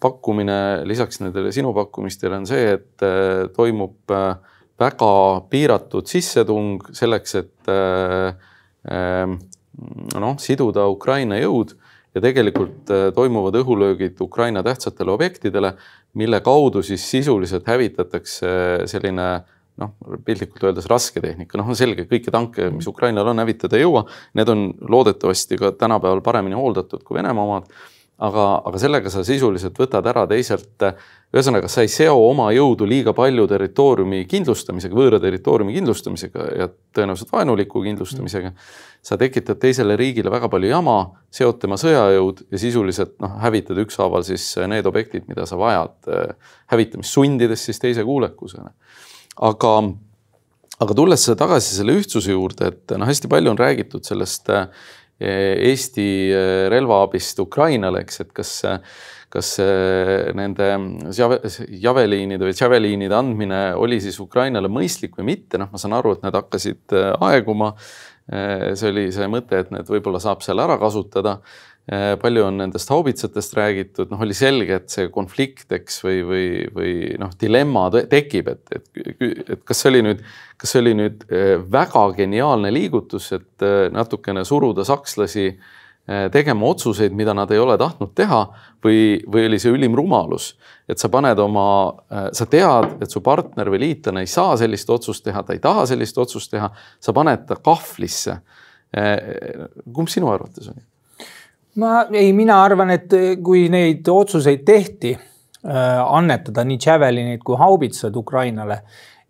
pakkumine 0.04 0.60
lisaks 0.88 1.20
nendele 1.24 1.52
sinu 1.56 1.74
pakkumistele 1.76 2.40
on 2.40 2.48
see, 2.48 2.78
et 2.78 3.04
äh, 3.04 3.46
toimub 3.56 4.16
äh, 4.16 4.38
väga 4.80 5.14
piiratud 5.52 6.08
sissetung 6.12 6.84
selleks, 6.96 7.36
et 7.40 7.72
noh, 10.20 10.34
siduda 10.44 10.84
Ukraina 10.92 11.40
jõud 11.40 11.72
ja 12.16 12.24
tegelikult 12.24 12.92
äh, 12.94 13.10
toimuvad 13.16 13.58
õhulöögid 13.60 14.22
Ukraina 14.24 14.64
tähtsatele 14.64 15.12
objektidele, 15.16 15.74
mille 16.16 16.40
kaudu 16.42 16.84
siis 16.86 17.04
sisuliselt 17.12 17.68
hävitatakse 17.68 18.48
selline 18.88 19.28
noh, 19.82 19.92
piltlikult 20.26 20.64
öeldes 20.70 20.88
rasketehnika, 20.88 21.60
noh, 21.60 21.68
on 21.72 21.78
selge, 21.78 22.06
kõiki 22.08 22.32
tanke, 22.32 22.70
mis 22.72 22.88
Ukrainal 22.88 23.28
on, 23.28 23.44
hävitada 23.44 23.76
ei 23.76 23.84
jõua. 23.84 24.06
Need 24.40 24.52
on 24.52 24.70
loodetavasti 24.96 25.60
ka 25.60 25.74
tänapäeval 25.76 26.24
paremini 26.24 26.56
hooldatud 26.56 27.04
kui 27.04 27.20
Venemaa 27.20 27.50
omad 27.50 27.68
aga, 28.24 28.46
aga 28.64 28.80
sellega 28.80 29.12
sa 29.12 29.24
sisuliselt 29.28 29.76
võtad 29.80 30.06
ära 30.08 30.24
teiselt, 30.30 30.84
ühesõnaga, 31.36 31.68
sa 31.72 31.84
ei 31.84 31.92
seo 31.92 32.16
oma 32.30 32.48
jõudu 32.56 32.88
liiga 32.88 33.12
palju 33.16 33.44
territooriumi 33.52 34.22
kindlustamisega, 34.32 34.96
võõra 34.96 35.20
territooriumi 35.24 35.76
kindlustamisega 35.76 36.48
ja 36.62 36.70
tõenäoliselt 36.96 37.34
vaenuliku 37.34 37.84
kindlustamisega. 37.84 38.54
sa 39.06 39.18
tekitad 39.22 39.60
teisele 39.62 39.96
riigile 39.96 40.32
väga 40.34 40.48
palju 40.50 40.70
jama, 40.70 40.96
seod 41.30 41.60
tema 41.62 41.76
sõjajõud 41.78 42.40
ja 42.52 42.58
sisuliselt 42.58 43.20
noh, 43.22 43.36
hävitad 43.44 43.78
ükshaaval 43.84 44.24
siis 44.26 44.48
need 44.68 44.88
objektid, 44.88 45.28
mida 45.28 45.46
sa 45.46 45.60
vajad 45.60 46.10
hävitamist, 46.72 47.12
sundides 47.12 47.68
siis 47.68 47.80
teise 47.80 48.04
kuulekusele. 48.04 48.72
aga, 49.42 49.74
aga 50.80 50.94
tulles 50.96 51.30
tagasi 51.38 51.76
selle 51.76 52.00
ühtsuse 52.00 52.32
juurde, 52.32 52.72
et 52.72 52.96
noh, 52.98 53.06
hästi 53.06 53.28
palju 53.28 53.52
on 53.52 53.60
räägitud 53.60 54.08
sellest 54.08 54.50
äh, 54.50 54.72
Eesti 55.20 56.08
äh, 56.36 56.66
relvaabist 56.72 57.40
Ukrainale, 57.40 58.02
eks, 58.04 58.20
et 58.26 58.34
kas, 58.36 58.56
kas 59.32 59.52
nende 60.36 60.68
javeliinide 61.84 62.48
või 62.48 62.56
tšaveliinide 62.56 63.16
andmine 63.16 63.62
oli 63.80 64.02
siis 64.04 64.20
Ukrainale 64.24 64.72
mõistlik 64.72 65.16
või 65.20 65.32
mitte, 65.32 65.60
noh, 65.62 65.72
ma 65.72 65.80
saan 65.82 65.96
aru, 65.96 66.16
et 66.16 66.28
need 66.28 66.36
hakkasid 66.36 66.98
äh, 66.98 67.14
aeguma. 67.30 67.76
see 68.26 68.90
oli 68.90 69.12
see 69.14 69.28
mõte, 69.30 69.60
et 69.62 69.68
need 69.70 69.86
võib-olla 69.86 70.18
saab 70.18 70.42
seal 70.42 70.58
ära 70.58 70.80
kasutada 70.82 71.36
palju 72.22 72.42
on 72.48 72.58
nendest 72.58 72.90
haubitsatest 72.90 73.54
räägitud, 73.54 74.10
noh, 74.10 74.22
oli 74.26 74.34
selge, 74.34 74.80
et 74.80 74.90
see 74.90 75.10
konflikt, 75.14 75.68
eks, 75.76 76.00
või, 76.02 76.24
või, 76.26 76.48
või 76.74 76.94
noh, 77.22 77.34
dilemma 77.42 77.86
tekib, 77.94 78.50
et, 78.50 78.64
et, 78.74 78.90
et 79.54 79.62
kas 79.62 79.84
see 79.84 79.92
oli 79.92 80.02
nüüd, 80.08 80.24
kas 80.58 80.74
see 80.74 80.82
oli 80.82 80.96
nüüd 80.98 81.26
äh, 81.30 81.54
väga 81.62 82.08
geniaalne 82.18 82.74
liigutus, 82.74 83.30
et 83.38 83.66
äh, 83.66 83.86
natukene 83.94 84.46
suruda 84.48 84.86
sakslasi 84.88 85.52
tegema 86.06 86.68
otsuseid, 86.70 87.16
mida 87.18 87.34
nad 87.34 87.50
ei 87.50 87.58
ole 87.58 87.80
tahtnud 87.82 88.12
teha 88.14 88.44
või, 88.86 89.24
või 89.26 89.48
oli 89.48 89.58
see 89.58 89.72
ülim 89.74 89.96
rumalus, 89.98 90.52
et 90.86 91.02
sa 91.02 91.10
paned 91.10 91.40
oma, 91.42 91.64
sa 92.30 92.46
tead, 92.46 93.00
et 93.02 93.10
su 93.10 93.24
partner 93.26 93.72
või 93.74 93.82
liitlane 93.88 94.22
ei 94.22 94.30
saa 94.30 94.54
sellist 94.62 94.94
otsust 94.94 95.26
teha, 95.26 95.42
ta 95.42 95.58
ei 95.58 95.64
taha 95.64 95.88
sellist 95.90 96.22
otsust 96.22 96.54
teha, 96.54 96.70
sa 97.02 97.18
paned 97.18 97.48
ta 97.50 97.58
kahvlisse. 97.58 98.38
kumb 98.94 100.14
sinu 100.14 100.30
arvates 100.30 100.70
oli? 100.70 100.86
Ma 101.82 102.06
ei, 102.14 102.32
mina 102.34 102.62
arvan, 102.64 102.94
et 102.96 103.14
eh, 103.14 103.34
kui 103.44 103.68
neid 103.72 104.08
otsuseid 104.08 104.64
tehti 104.68 105.16
äh, 105.16 106.00
annetada 106.06 106.64
nii 106.68 106.80
Javelinid 106.82 107.44
kui 107.46 107.60
haubitsad 107.60 108.16
Ukrainale, 108.16 108.82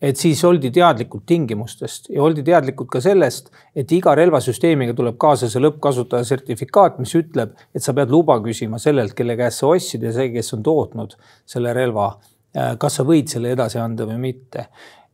et 0.06 0.20
siis 0.20 0.42
oldi 0.46 0.70
teadlikud 0.76 1.24
tingimustest 1.26 2.12
ja 2.14 2.22
oldi 2.24 2.44
teadlikud 2.46 2.90
ka 2.92 3.02
sellest, 3.02 3.50
et 3.76 3.92
iga 3.96 4.14
relvasüsteemiga 4.18 4.94
tuleb 4.98 5.18
kaasa 5.22 5.50
see 5.50 5.64
lõppkasutaja 5.64 6.28
sertifikaat, 6.28 7.00
mis 7.02 7.16
ütleb, 7.18 7.56
et 7.74 7.84
sa 7.84 7.96
pead 7.98 8.14
luba 8.14 8.38
küsima 8.44 8.80
sellelt, 8.82 9.16
kelle 9.18 9.38
käest 9.40 9.64
sa 9.64 9.72
ostsid 9.72 10.06
ja 10.06 10.14
see, 10.16 10.30
kes 10.36 10.54
on 10.58 10.66
tootnud 10.66 11.16
selle 11.50 11.74
relva. 11.74 12.12
Äh, 12.56 12.76
kas 12.82 13.00
sa 13.00 13.08
võid 13.08 13.32
selle 13.32 13.56
edasi 13.56 13.82
anda 13.82 14.06
või 14.08 14.20
mitte 14.30 14.68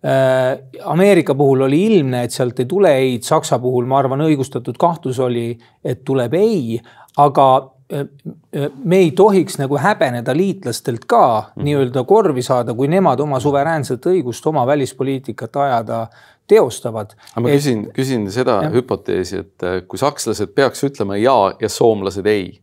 äh, 0.05 0.57
Ameerika 0.89 1.35
puhul 1.37 1.61
oli 1.67 1.83
ilmne, 1.87 2.25
et 2.25 2.33
sealt 2.33 2.59
ei 2.59 2.67
tule 2.69 2.91
ei-d, 2.97 3.23
Saksa 3.25 3.59
puhul 3.61 3.87
ma 3.89 3.99
arvan, 4.01 4.25
õigustatud 4.25 4.77
kahtlus 4.81 5.19
oli, 5.21 5.53
et 5.85 6.03
tuleb 6.05 6.33
ei, 6.37 6.79
aga 7.17 7.47
me 8.83 8.97
ei 8.97 9.11
tohiks 9.11 9.57
nagu 9.59 9.77
häbeneda 9.77 10.35
liitlastelt 10.37 11.05
ka 11.05 11.23
mm 11.55 11.63
nii-öelda 11.65 12.03
korvi 12.07 12.41
saada, 12.41 12.73
kui 12.73 12.87
nemad 12.87 13.19
oma 13.19 13.39
suveräänset 13.39 14.05
õigust 14.07 14.45
oma 14.47 14.63
välispoliitikat 14.67 15.55
ajada 15.55 16.07
teostavad. 16.47 17.13
aga 17.33 17.43
ma 17.43 17.49
et... 17.49 17.59
küsin, 17.59 17.85
küsin 17.93 18.25
seda 18.31 18.61
ja. 18.65 18.71
hüpoteesi, 18.73 19.43
et 19.43 19.67
äh, 19.67 19.81
kui 19.87 19.99
sakslased 19.99 20.55
peaks 20.55 20.83
ütlema 20.87 21.19
ja 21.19 21.53
ja 21.59 21.69
soomlased 21.69 22.25
ei 22.25 22.61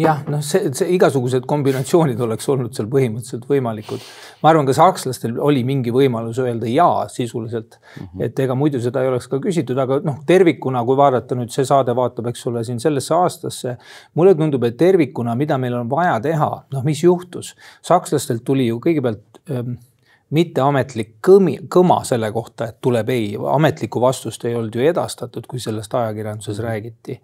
jah, 0.00 0.22
noh, 0.30 0.40
see, 0.44 0.70
see 0.76 0.94
igasugused 0.96 1.44
kombinatsioonid 1.48 2.20
oleks 2.24 2.48
olnud 2.52 2.72
seal 2.76 2.88
põhimõtteliselt 2.92 3.44
võimalikud. 3.48 4.00
ma 4.42 4.52
arvan, 4.52 4.66
ka 4.68 4.74
sakslastel 4.76 5.36
oli 5.42 5.64
mingi 5.68 5.92
võimalus 5.94 6.40
öelda 6.42 6.70
jaa 6.70 7.06
sisuliselt 7.12 7.76
mm, 7.76 8.06
-hmm. 8.06 8.24
et 8.26 8.42
ega 8.44 8.56
muidu 8.58 8.80
seda 8.80 9.02
ei 9.02 9.12
oleks 9.12 9.28
ka 9.28 9.40
küsitud, 9.42 9.78
aga 9.78 10.00
noh, 10.04 10.22
tervikuna, 10.26 10.84
kui 10.88 10.96
vaadata 10.96 11.36
nüüd 11.38 11.52
see 11.52 11.68
saade 11.68 11.94
vaatab, 11.96 12.32
eks 12.32 12.46
ole, 12.46 12.64
siin 12.64 12.80
sellesse 12.80 13.14
aastasse. 13.14 13.76
mulle 14.14 14.34
tundub, 14.34 14.64
et 14.64 14.76
tervikuna, 14.76 15.34
mida 15.36 15.58
meil 15.58 15.76
on 15.82 15.90
vaja 15.90 16.18
teha, 16.20 16.50
noh, 16.72 16.84
mis 16.84 17.02
juhtus, 17.04 17.54
sakslastelt 17.82 18.44
tuli 18.44 18.66
ju 18.66 18.80
kõigepealt 18.80 19.42
ähm, 19.50 19.76
mitteametlik 20.32 21.18
kõmi, 21.20 21.58
kõma 21.68 22.02
selle 22.08 22.32
kohta, 22.32 22.70
et 22.72 22.80
tuleb 22.80 23.10
ei, 23.12 23.34
ametlikku 23.36 24.00
vastust 24.00 24.44
ei 24.48 24.54
olnud 24.56 24.74
ju 24.74 24.86
edastatud, 24.88 25.46
kui 25.46 25.60
sellest 25.60 25.94
ajakirjanduses 25.94 26.58
-hmm. 26.58 26.64
räägiti 26.64 27.20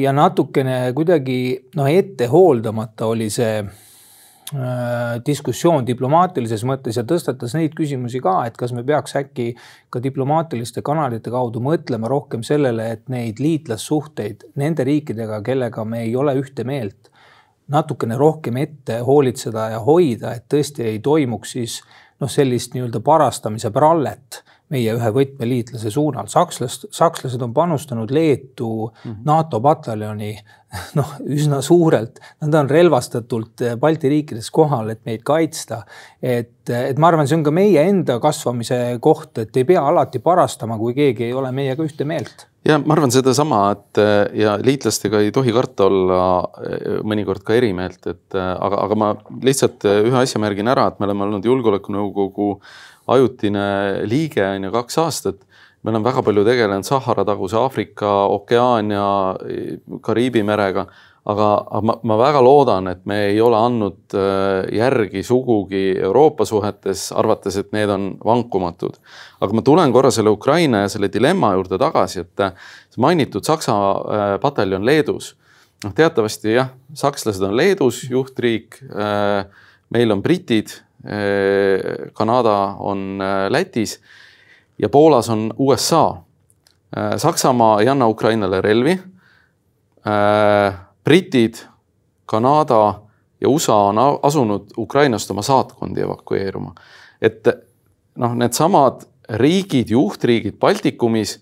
ja 0.00 0.12
natukene 0.12 0.92
kuidagi 0.96 1.70
noh, 1.78 1.86
ette 1.86 2.26
hooldamata 2.26 3.06
oli 3.06 3.28
see 3.30 3.60
äh, 3.62 5.20
diskussioon 5.26 5.86
diplomaatilises 5.86 6.64
mõttes 6.66 6.98
ja 6.98 7.04
tõstatas 7.06 7.54
neid 7.54 7.76
küsimusi 7.78 8.20
ka, 8.24 8.40
et 8.48 8.58
kas 8.58 8.74
me 8.74 8.82
peaks 8.86 9.14
äkki 9.20 9.52
ka 9.92 10.02
diplomaatiliste 10.02 10.82
kanalite 10.82 11.30
kaudu 11.30 11.62
mõtlema 11.62 12.10
rohkem 12.10 12.42
sellele, 12.46 12.90
et 12.96 13.06
neid 13.12 13.38
liitlassuhteid 13.42 14.48
nende 14.58 14.86
riikidega, 14.88 15.42
kellega 15.46 15.86
me 15.86 16.02
ei 16.08 16.16
ole 16.18 16.34
ühte 16.40 16.66
meelt, 16.66 17.12
natukene 17.72 18.18
rohkem 18.18 18.58
ette 18.60 18.98
hoolitseda 19.06 19.68
ja 19.76 19.82
hoida, 19.84 20.34
et 20.36 20.48
tõesti 20.50 20.90
ei 20.90 20.98
toimuks 20.98 21.54
siis 21.54 21.78
noh, 22.20 22.30
sellist 22.30 22.74
nii-öelda 22.74 23.00
parastamise 23.04 23.70
prallet 23.70 24.42
meie 24.72 24.96
ühe 24.96 25.12
võtmeliitlase 25.14 25.92
suunal. 25.92 26.28
sakslast, 26.32 26.88
sakslased 26.90 27.42
on 27.42 27.54
panustanud 27.54 28.10
Leetu 28.10 28.72
mm 28.88 29.10
-hmm. 29.10 29.22
NATO 29.28 29.60
pataljoni 29.60 30.34
noh, 30.98 31.16
üsna 31.28 31.60
suurelt. 31.62 32.20
Nad 32.40 32.54
on 32.54 32.70
relvastatult 32.70 33.64
Balti 33.80 34.08
riikides 34.08 34.50
kohal, 34.50 34.90
et 34.90 35.02
meid 35.04 35.22
kaitsta. 35.22 35.82
et, 36.22 36.70
et 36.70 36.98
ma 36.98 37.08
arvan, 37.08 37.28
see 37.28 37.36
on 37.36 37.44
ka 37.44 37.50
meie 37.50 37.82
enda 37.88 38.18
kasvamise 38.20 38.98
koht, 39.00 39.38
et 39.38 39.56
ei 39.56 39.64
pea 39.64 39.82
alati 39.86 40.18
parastama, 40.18 40.78
kui 40.78 40.94
keegi 40.94 41.24
ei 41.24 41.32
ole 41.32 41.52
meiega 41.52 41.82
ühte 41.82 42.04
meelt 42.04 42.48
ja 42.64 42.78
ma 42.78 42.94
arvan 42.94 43.10
sedasama, 43.10 43.62
et 43.74 44.00
ja 44.38 44.54
liitlastega 44.62 45.20
ei 45.22 45.32
tohi 45.34 45.52
karta 45.54 45.88
olla 45.88 46.22
mõnikord 47.02 47.42
ka 47.46 47.56
eri 47.58 47.72
meelt, 47.74 48.06
et 48.06 48.36
aga, 48.38 48.84
aga 48.84 48.98
ma 48.98 49.10
lihtsalt 49.42 49.86
ühe 49.90 50.18
asja 50.20 50.40
märgin 50.42 50.70
ära, 50.70 50.86
et 50.88 51.00
me 51.00 51.08
oleme 51.08 51.26
olnud 51.26 51.48
Julgeolekunõukogu 51.48 52.48
ajutine 53.06 54.02
liige 54.08 54.44
on 54.46 54.68
ju 54.68 54.72
kaks 54.72 54.98
aastat. 54.98 55.40
me 55.82 55.90
oleme 55.90 56.06
väga 56.06 56.22
palju 56.22 56.44
tegelenud 56.46 56.86
Sahara 56.86 57.24
taguse 57.26 57.56
Aafrika, 57.58 58.10
Okeaania, 58.30 59.36
Kariibi 60.00 60.42
merega. 60.42 60.86
aga, 61.24 61.48
aga 61.70 61.80
ma, 61.86 61.94
ma 62.02 62.16
väga 62.18 62.40
loodan, 62.42 62.88
et 62.90 63.04
me 63.06 63.28
ei 63.28 63.36
ole 63.40 63.54
andnud 63.54 64.14
äh, 64.18 64.66
järgi 64.74 65.22
sugugi 65.22 65.94
Euroopa 65.94 66.44
suhetes, 66.44 67.12
arvates, 67.14 67.56
et 67.56 67.70
need 67.72 67.90
on 67.90 68.08
vankumatud. 68.24 68.98
aga 69.40 69.54
ma 69.54 69.62
tulen 69.62 69.92
korra 69.92 70.10
selle 70.10 70.30
Ukraina 70.30 70.82
ja 70.82 70.88
selle 70.88 71.12
dilemma 71.12 71.52
juurde 71.54 71.78
tagasi, 71.78 72.26
et 72.26 72.40
äh, 72.40 72.52
mainitud 72.98 73.46
Saksa 73.46 73.76
äh, 73.76 74.40
pataljon 74.42 74.86
Leedus 74.86 75.36
noh, 75.84 75.94
teatavasti 75.94 76.56
jah, 76.56 76.74
sakslased 76.94 77.42
on 77.42 77.56
Leedus 77.56 78.04
juhtriik, 78.10 78.78
meil 79.90 80.14
on 80.14 80.22
britid 80.22 80.70
Kanada 82.12 82.76
on 82.78 83.20
äh, 83.20 83.50
Lätis 83.50 84.00
ja 84.78 84.88
Poolas 84.88 85.30
on 85.30 85.54
USA. 85.58 86.16
Äh, 86.96 87.16
Saksamaa 87.16 87.80
ei 87.80 87.88
anna 87.88 88.08
Ukrainale 88.08 88.60
relvi. 88.60 89.00
britid, 91.04 91.54
Kanada 92.26 92.94
ja 93.40 93.48
USA 93.48 93.74
on 93.74 93.96
asunud 94.22 94.66
Ukrainast 94.78 95.30
oma 95.30 95.42
saatkondi 95.42 96.00
evakueeruma. 96.00 96.74
et 97.22 97.46
noh, 98.18 98.34
needsamad 98.34 99.06
riigid, 99.28 99.90
juhtriigid 99.90 100.58
Baltikumis 100.58 101.38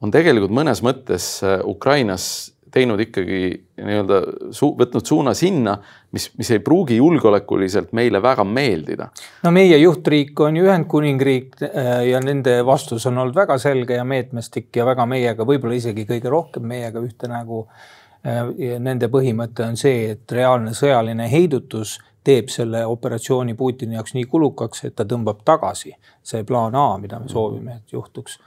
on 0.00 0.10
tegelikult 0.10 0.50
mõnes 0.56 0.80
mõttes 0.82 1.42
Ukrainas 1.64 2.54
teinud 2.72 3.00
ikkagi 3.00 3.38
nii-öelda 3.82 4.20
su 4.54 4.70
võtnud 4.78 5.06
suuna 5.06 5.34
sinna, 5.36 5.76
mis, 6.14 6.28
mis 6.38 6.50
ei 6.54 6.62
pruugi 6.64 6.98
julgeolekuliselt 6.98 7.92
meile 7.96 8.22
väga 8.22 8.44
meeldida. 8.44 9.10
no 9.42 9.52
meie 9.54 9.78
juhtriik 9.78 10.40
on 10.40 10.56
ju 10.56 10.66
Ühendkuningriik 10.68 11.62
äh, 11.62 11.92
ja 12.10 12.20
nende 12.24 12.58
vastus 12.66 13.06
on 13.06 13.18
olnud 13.18 13.36
väga 13.36 13.58
selge 13.58 13.98
ja 13.98 14.04
meetmestik 14.04 14.76
ja 14.76 14.86
väga 14.86 15.06
meiega, 15.06 15.46
võib-olla 15.46 15.78
isegi 15.78 16.06
kõige 16.08 16.32
rohkem 16.32 16.68
meiega 16.68 17.02
ühte 17.04 17.30
nägu. 17.30 17.64
Äh, 18.26 18.78
nende 18.82 19.08
põhimõte 19.12 19.66
on 19.68 19.76
see, 19.78 20.10
et 20.16 20.32
reaalne 20.34 20.74
sõjaline 20.74 21.28
heidutus 21.30 21.98
teeb 22.28 22.50
selle 22.52 22.84
operatsiooni 22.86 23.54
Putini 23.56 23.96
jaoks 23.96 24.14
nii 24.16 24.26
kulukaks, 24.28 24.84
et 24.84 24.96
ta 24.98 25.06
tõmbab 25.08 25.44
tagasi. 25.44 25.94
see 26.22 26.44
plaan 26.44 26.74
A, 26.74 26.98
mida 26.98 27.18
me 27.18 27.28
soovime, 27.28 27.78
et 27.78 27.92
juhtuks 27.92 28.38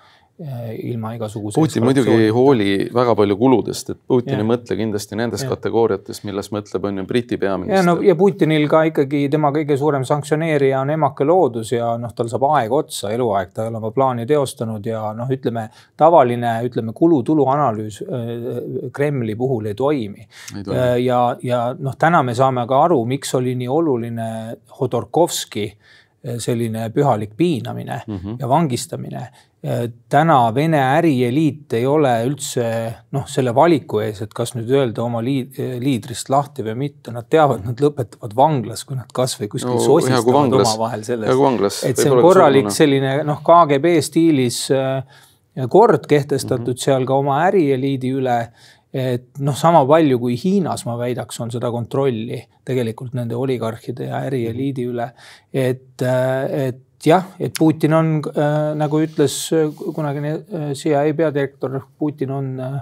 ilma 0.83 1.13
igasuguse. 1.15 1.59
Putin 1.59 1.85
muidugi 1.85 2.13
ei 2.15 2.29
hooli 2.33 2.69
väga 2.93 3.13
palju 3.17 3.37
kuludest, 3.37 3.91
et 3.93 3.99
Putin 4.07 4.35
ja. 4.35 4.41
ei 4.41 4.47
mõtle 4.47 4.77
kindlasti 4.79 5.17
nendes 5.19 5.43
ja. 5.45 5.49
kategooriates, 5.51 6.23
milles 6.27 6.51
mõtleb, 6.53 6.87
on 6.89 7.01
ju 7.01 7.05
Briti 7.09 7.37
peaminister. 7.41 7.77
ja 7.77 7.85
no 7.85 7.97
ja 8.05 8.15
Putinil 8.17 8.67
ka 8.71 8.83
ikkagi 8.89 9.23
tema 9.31 9.51
kõige 9.55 9.77
suurem 9.79 10.05
sanktsioneerija 10.07 10.81
on 10.81 10.93
emake 10.95 11.27
loodus 11.27 11.73
ja 11.75 11.93
noh, 12.01 12.13
tal 12.17 12.31
saab 12.31 12.47
aeg 12.49 12.73
otsa, 12.75 13.11
eluaeg, 13.13 13.53
ta 13.53 13.65
ei 13.65 13.71
ole 13.71 13.81
oma 13.81 13.93
plaani 13.95 14.25
teostanud 14.29 14.85
ja 14.87 15.03
noh, 15.17 15.29
ütleme 15.31 15.67
tavaline, 15.99 16.57
ütleme 16.67 16.95
kulu-tulu 16.97 17.47
analüüs 17.53 18.01
äh, 18.05 18.33
Kremli 18.93 19.37
puhul 19.39 19.71
ei 19.71 19.77
toimi. 19.77 20.27
Äh, 20.61 20.97
ja, 21.05 21.23
ja 21.43 21.63
noh, 21.77 21.97
täna 21.99 22.23
me 22.25 22.35
saame 22.37 22.65
ka 22.69 22.85
aru, 22.87 23.01
miks 23.09 23.35
oli 23.37 23.55
nii 23.59 23.69
oluline 23.71 24.29
Hodorkovski 24.79 25.69
selline 26.37 26.89
pühalik 26.93 27.31
piinamine 27.37 28.01
mm 28.07 28.17
-hmm. 28.17 28.35
ja 28.39 28.49
vangistamine 28.49 29.29
täna 30.09 30.55
Vene 30.55 30.79
ärieliit 30.97 31.73
ei 31.77 31.85
ole 31.85 32.11
üldse 32.25 32.63
noh, 33.13 33.27
selle 33.29 33.53
valiku 33.55 33.99
ees, 34.01 34.23
et 34.25 34.33
kas 34.33 34.55
nüüd 34.55 34.71
öelda 34.73 35.03
oma 35.03 35.21
liid, 35.21 35.59
liidrist 35.83 36.31
lahti 36.33 36.65
või 36.65 36.73
mitte, 36.79 37.13
nad 37.13 37.27
teavad, 37.29 37.61
nad 37.67 37.83
lõpetavad 37.83 38.33
vanglas, 38.35 38.83
kui 38.89 38.97
nad 38.97 39.11
kasvõi 39.13 39.51
kuskil 39.51 39.75
no, 39.75 39.83
sosistavad 39.85 40.55
omavahel 40.57 41.05
sellest. 41.05 41.83
et 41.85 42.01
see 42.01 42.09
on 42.09 42.23
korralik 42.25 42.71
selline 42.73 43.19
noh, 43.27 43.43
KGB 43.45 43.93
stiilis 44.01 44.63
äh, 44.73 45.03
kord 45.69 46.09
kehtestatud 46.09 46.65
mm 46.65 46.73
-hmm. 46.73 46.83
seal 46.83 47.05
ka 47.05 47.13
oma 47.13 47.43
ärieliidi 47.45 48.15
üle 48.17 48.39
et 48.93 49.39
noh, 49.39 49.55
sama 49.55 49.85
palju 49.87 50.19
kui 50.19 50.37
Hiinas, 50.39 50.85
ma 50.85 50.97
väidaks, 50.99 51.39
on 51.39 51.51
seda 51.53 51.71
kontrolli 51.71 52.41
tegelikult 52.67 53.13
nende 53.15 53.37
oligarhide 53.39 54.09
ja 54.09 54.23
ärieliidi 54.27 54.87
üle. 54.91 55.11
et, 55.53 56.01
äh, 56.01 56.67
et 56.67 56.87
jah, 57.05 57.27
et 57.39 57.53
Putin 57.57 57.93
on 57.97 58.15
äh, 58.31 58.71
nagu 58.77 59.01
ütles 59.01 59.35
äh, 59.55 59.69
kunagine 59.95 60.33
äh, 60.33 60.71
CIA 60.77 61.05
peadirektor, 61.17 61.79
Putin 61.99 62.33
on 62.35 62.49
äh, 62.59 62.79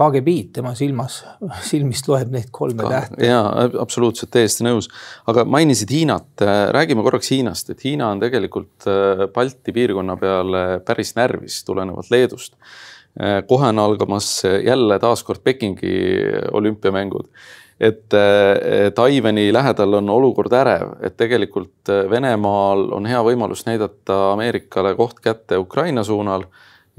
KGB-d 0.00 0.52
tema 0.54 0.72
silmas, 0.78 1.20
silmist 1.70 2.08
loeb 2.08 2.30
neid 2.32 2.50
kolme 2.54 2.86
tähte. 2.88 3.18
ja 3.26 3.40
absoluutselt 3.82 4.32
täiesti 4.34 4.66
nõus, 4.66 4.90
aga 5.30 5.44
mainisid 5.44 5.90
Hiinat, 5.92 6.44
räägime 6.76 7.04
korraks 7.06 7.32
Hiinast, 7.34 7.72
et 7.74 7.84
Hiina 7.84 8.12
on 8.14 8.22
tegelikult 8.22 8.88
Balti 9.34 9.74
piirkonna 9.76 10.16
peale 10.20 10.64
päris 10.86 11.14
närvis 11.18 11.62
tulenevalt 11.66 12.10
Leedust. 12.14 12.56
Kohe 13.46 13.68
on 13.68 13.78
algamas 13.78 14.42
jälle 14.64 14.98
taaskord 15.02 15.40
Pekingi 15.44 15.94
olümpiamängud 16.52 17.26
et 17.80 18.12
Taiwan'i 18.94 19.52
lähedal 19.52 19.94
on 19.94 20.10
olukord 20.10 20.52
ärev, 20.52 20.92
et 21.02 21.16
tegelikult 21.16 21.88
äh, 21.88 22.04
Venemaal 22.10 22.90
on 22.92 23.08
hea 23.08 23.22
võimalus 23.24 23.64
näidata 23.66 24.18
Ameerikale 24.34 24.92
koht 24.98 25.22
kätte 25.24 25.58
Ukraina 25.58 26.04
suunal 26.04 26.44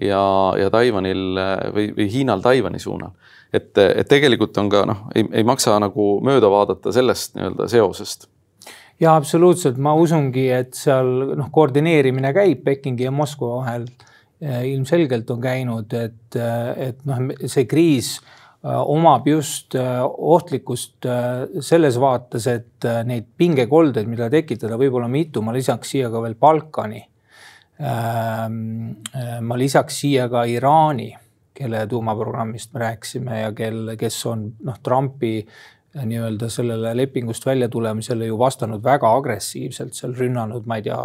ja, 0.02 0.24
ja 0.58 0.71
Taiwan'il 0.74 1.38
äh, 1.38 1.54
või, 1.76 1.88
või 1.97 2.10
Hiinal 2.12 2.41
Taiwan'i 2.41 2.82
suunal. 2.82 3.13
et, 3.54 3.78
et 3.78 4.08
tegelikult 4.10 4.58
on 4.58 4.69
ka 4.74 4.86
noh, 4.89 5.08
ei, 5.15 5.28
ei 5.32 5.45
maksa 5.45 5.78
nagu 5.80 6.15
mööda 6.26 6.50
vaadata 6.50 6.93
sellest 6.95 7.36
nii-öelda 7.38 7.67
seosest 7.69 8.30
ja 9.02 9.15
absoluutselt, 9.15 9.78
ma 9.78 9.93
usungi, 9.97 10.47
et 10.50 10.74
seal 10.78 11.36
noh, 11.38 11.52
koordineerimine 11.54 12.34
käib 12.34 12.65
Pekingi 12.65 13.06
ja 13.06 13.12
Moskva 13.13 13.58
vahel. 13.60 13.86
Äh, 14.41 14.67
ilmselgelt 14.73 15.30
on 15.30 15.41
käinud, 15.41 15.93
et, 15.93 16.36
et 16.36 17.04
noh, 17.06 17.27
see 17.45 17.67
kriis 17.69 18.15
Äh, 18.62 18.77
omab 18.77 19.25
just 19.25 19.73
äh, 19.75 20.04
ohtlikkust 20.06 21.06
äh, 21.10 21.47
selles 21.65 21.95
vaates, 21.97 22.45
et 22.45 22.86
neid 23.10 23.25
pingekoldeid, 23.38 24.06
mida 24.06 24.27
tekitada, 24.30 24.77
võib 24.77 24.99
olla 24.99 25.08
mitu, 25.10 25.41
ma 25.41 25.56
lisaks 25.56 25.95
siia 25.95 26.12
ka 26.13 26.21
veel 26.21 26.38
Balkani. 26.38 27.01
Ähm, 27.82 28.60
ma 29.41 29.58
lisaks 29.58 29.97
siia 30.04 30.27
ka 30.30 30.43
Iraani, 30.45 31.08
kelle 31.58 31.82
tuumaprogrammist 31.89 32.69
me 32.75 32.84
rääkisime 32.84 33.39
ja 33.39 33.49
kel, 33.58 33.95
kes 33.97 34.19
on 34.30 34.43
noh, 34.67 34.77
Trumpi 34.86 35.39
nii-öelda 35.93 36.47
sellele 36.49 36.93
lepingust 36.97 37.45
välja 37.45 37.67
tulemisele 37.69 38.25
ju 38.25 38.38
vastanud 38.39 38.84
väga 38.84 39.10
agressiivselt, 39.17 39.93
seal 39.95 40.13
rünnanud, 40.15 40.63
ma 40.65 40.77
ei 40.80 40.86
tea, 40.86 40.99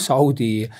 Saudi 0.00 0.50
äh, 0.64 0.72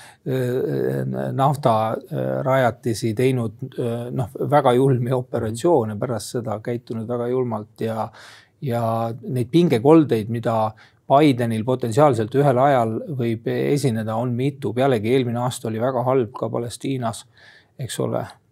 naftarajatisi, 1.37 3.13
teinud 3.19 3.77
äh, 3.77 4.09
noh, 4.17 4.33
väga 4.51 4.73
julmi 4.79 5.13
operatsioone 5.13 5.99
pärast 6.01 6.39
seda, 6.39 6.57
käitunud 6.65 7.09
väga 7.09 7.29
julmalt 7.29 7.85
ja, 7.85 8.09
ja 8.65 8.83
neid 9.21 9.53
pingekoldeid, 9.53 10.33
mida 10.33 10.57
Bidenil 11.07 11.63
potentsiaalselt 11.65 12.35
ühel 12.35 12.59
ajal 12.59 12.97
võib 13.21 13.47
esineda, 13.53 14.17
on 14.19 14.33
mitu, 14.35 14.73
pealegi 14.75 15.13
eelmine 15.15 15.39
aasta 15.45 15.69
oli 15.71 15.79
väga 15.83 16.03
halb 16.09 16.33
ka 16.35 16.49
Palestiinas, 16.51 17.27
eks 17.79 18.01
ole. 18.03 18.25
Äh, 18.25 18.33
äh, 18.33 18.46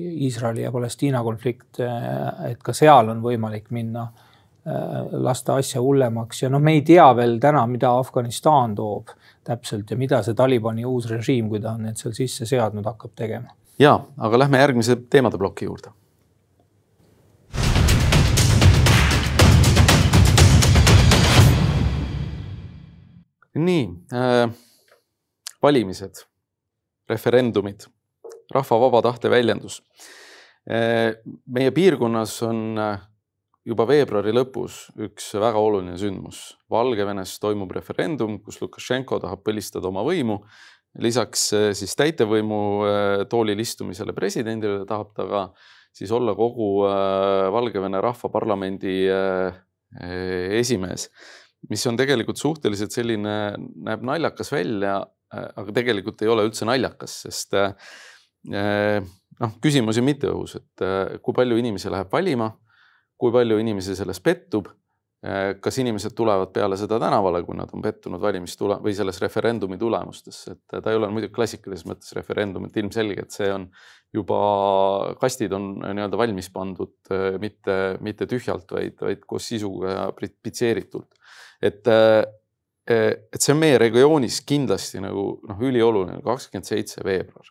Iisraeli 0.00 0.62
ja 0.62 0.72
Palestiina 0.72 1.22
konflikt, 1.22 1.80
äh, 1.80 2.50
et 2.50 2.62
ka 2.64 2.72
seal 2.72 3.10
on 3.12 3.20
võimalik 3.24 3.68
minna, 3.70 4.06
lasta 4.64 5.58
asja 5.60 5.80
hullemaks 5.84 6.38
ja 6.42 6.48
noh, 6.48 6.62
me 6.62 6.72
ei 6.78 6.82
tea 6.88 7.04
veel 7.16 7.36
täna, 7.40 7.66
mida 7.68 7.90
Afganistan 7.98 8.72
toob 8.74 9.10
täpselt 9.44 9.90
ja 9.92 9.96
mida 10.00 10.22
see 10.24 10.32
Talibani 10.34 10.86
uus 10.88 11.04
režiim, 11.10 11.50
kui 11.52 11.60
ta 11.60 11.74
on 11.76 11.84
need 11.84 12.00
seal 12.00 12.14
sisse 12.16 12.48
seadnud, 12.48 12.86
hakkab 12.88 13.12
tegema. 13.12 13.52
ja, 13.78 13.98
aga 14.16 14.38
lähme 14.38 14.62
järgmise 14.62 14.96
teemade 15.10 15.38
ploki 15.38 15.68
juurde. 15.68 15.92
nii 23.54 23.84
äh,, 24.16 24.48
valimised, 25.62 26.24
referendumid 27.08 27.84
rahva 28.52 28.78
vaba 28.86 29.02
tahte 29.08 29.30
väljendus. 29.32 29.82
meie 30.64 31.70
piirkonnas 31.76 32.38
on 32.42 32.78
juba 33.68 33.84
veebruari 33.88 34.32
lõpus 34.32 34.86
üks 34.96 35.34
väga 35.36 35.60
oluline 35.60 35.98
sündmus. 36.00 36.54
Valgevenes 36.72 37.38
toimub 37.40 37.72
referendum, 37.76 38.38
kus 38.40 38.62
Lukašenko 38.62 39.20
tahab 39.20 39.44
põlistada 39.44 39.88
oma 39.88 40.04
võimu. 40.04 40.40
lisaks 40.98 41.48
siis 41.74 41.96
täitevvõimu 41.98 43.26
toolil 43.28 43.58
istumisele 43.60 44.12
presidendile 44.14 44.84
tahab 44.86 45.14
ta 45.14 45.26
ka 45.26 45.40
siis 45.94 46.10
olla 46.14 46.34
kogu 46.34 46.84
Valgevene 47.54 48.00
Rahvaparlamendi 48.00 48.96
esimees, 50.58 51.08
mis 51.70 51.84
on 51.86 51.98
tegelikult 51.98 52.40
suhteliselt 52.40 52.94
selline, 52.94 53.34
näeb 53.86 54.02
naljakas 54.06 54.50
välja, 54.52 54.98
aga 55.34 55.74
tegelikult 55.74 56.22
ei 56.22 56.30
ole 56.30 56.46
üldse 56.48 56.66
naljakas, 56.68 57.20
sest 57.26 57.54
noh, 58.52 59.54
küsimusi 59.62 60.02
mitte 60.04 60.28
õhus, 60.28 60.58
et 60.60 61.20
kui 61.22 61.36
palju 61.36 61.56
inimesi 61.56 61.92
läheb 61.92 62.12
valima 62.12 62.50
kui 63.20 63.32
palju 63.34 63.60
inimesi 63.62 63.96
selles 63.98 64.20
pettub. 64.24 64.68
Eh, 65.24 65.54
kas 65.64 65.78
inimesed 65.80 66.12
tulevad 66.12 66.50
peale 66.52 66.76
seda 66.76 66.98
tänavale, 67.00 67.40
kui 67.46 67.56
nad 67.56 67.70
on 67.72 67.80
pettunud 67.80 68.20
valimistule 68.20 68.76
või 68.84 68.92
selles 68.92 69.22
referendumi 69.22 69.78
tulemustesse, 69.80 70.52
et 70.52 70.74
ta 70.74 70.92
ei 70.92 70.98
ole 70.98 71.08
muidugi 71.08 71.32
klassikalises 71.32 71.86
mõttes 71.88 72.12
referendum, 72.18 72.66
et 72.68 72.76
ilmselge, 72.76 73.24
et 73.24 73.32
see 73.32 73.48
on 73.48 73.64
juba, 74.12 74.40
kastid 75.22 75.56
on 75.56 75.70
nii-öelda 75.80 76.20
valmis 76.20 76.52
pandud 76.52 77.14
mitte, 77.40 77.78
mitte 78.04 78.28
tühjalt, 78.28 78.68
vaid, 78.76 79.00
vaid 79.00 79.24
koos 79.24 79.48
sisuga 79.48 79.94
ja 79.94 80.04
pitseeritult. 80.20 81.16
et, 81.64 81.88
et 82.92 83.40
see 83.40 83.56
on 83.56 83.64
meie 83.64 83.80
regioonis 83.80 84.42
kindlasti 84.44 85.00
nagu 85.00 85.30
noh, 85.48 85.64
ülioluline, 85.70 86.20
kakskümmend 86.26 86.68
seitse 86.68 87.00
veebruar 87.00 87.48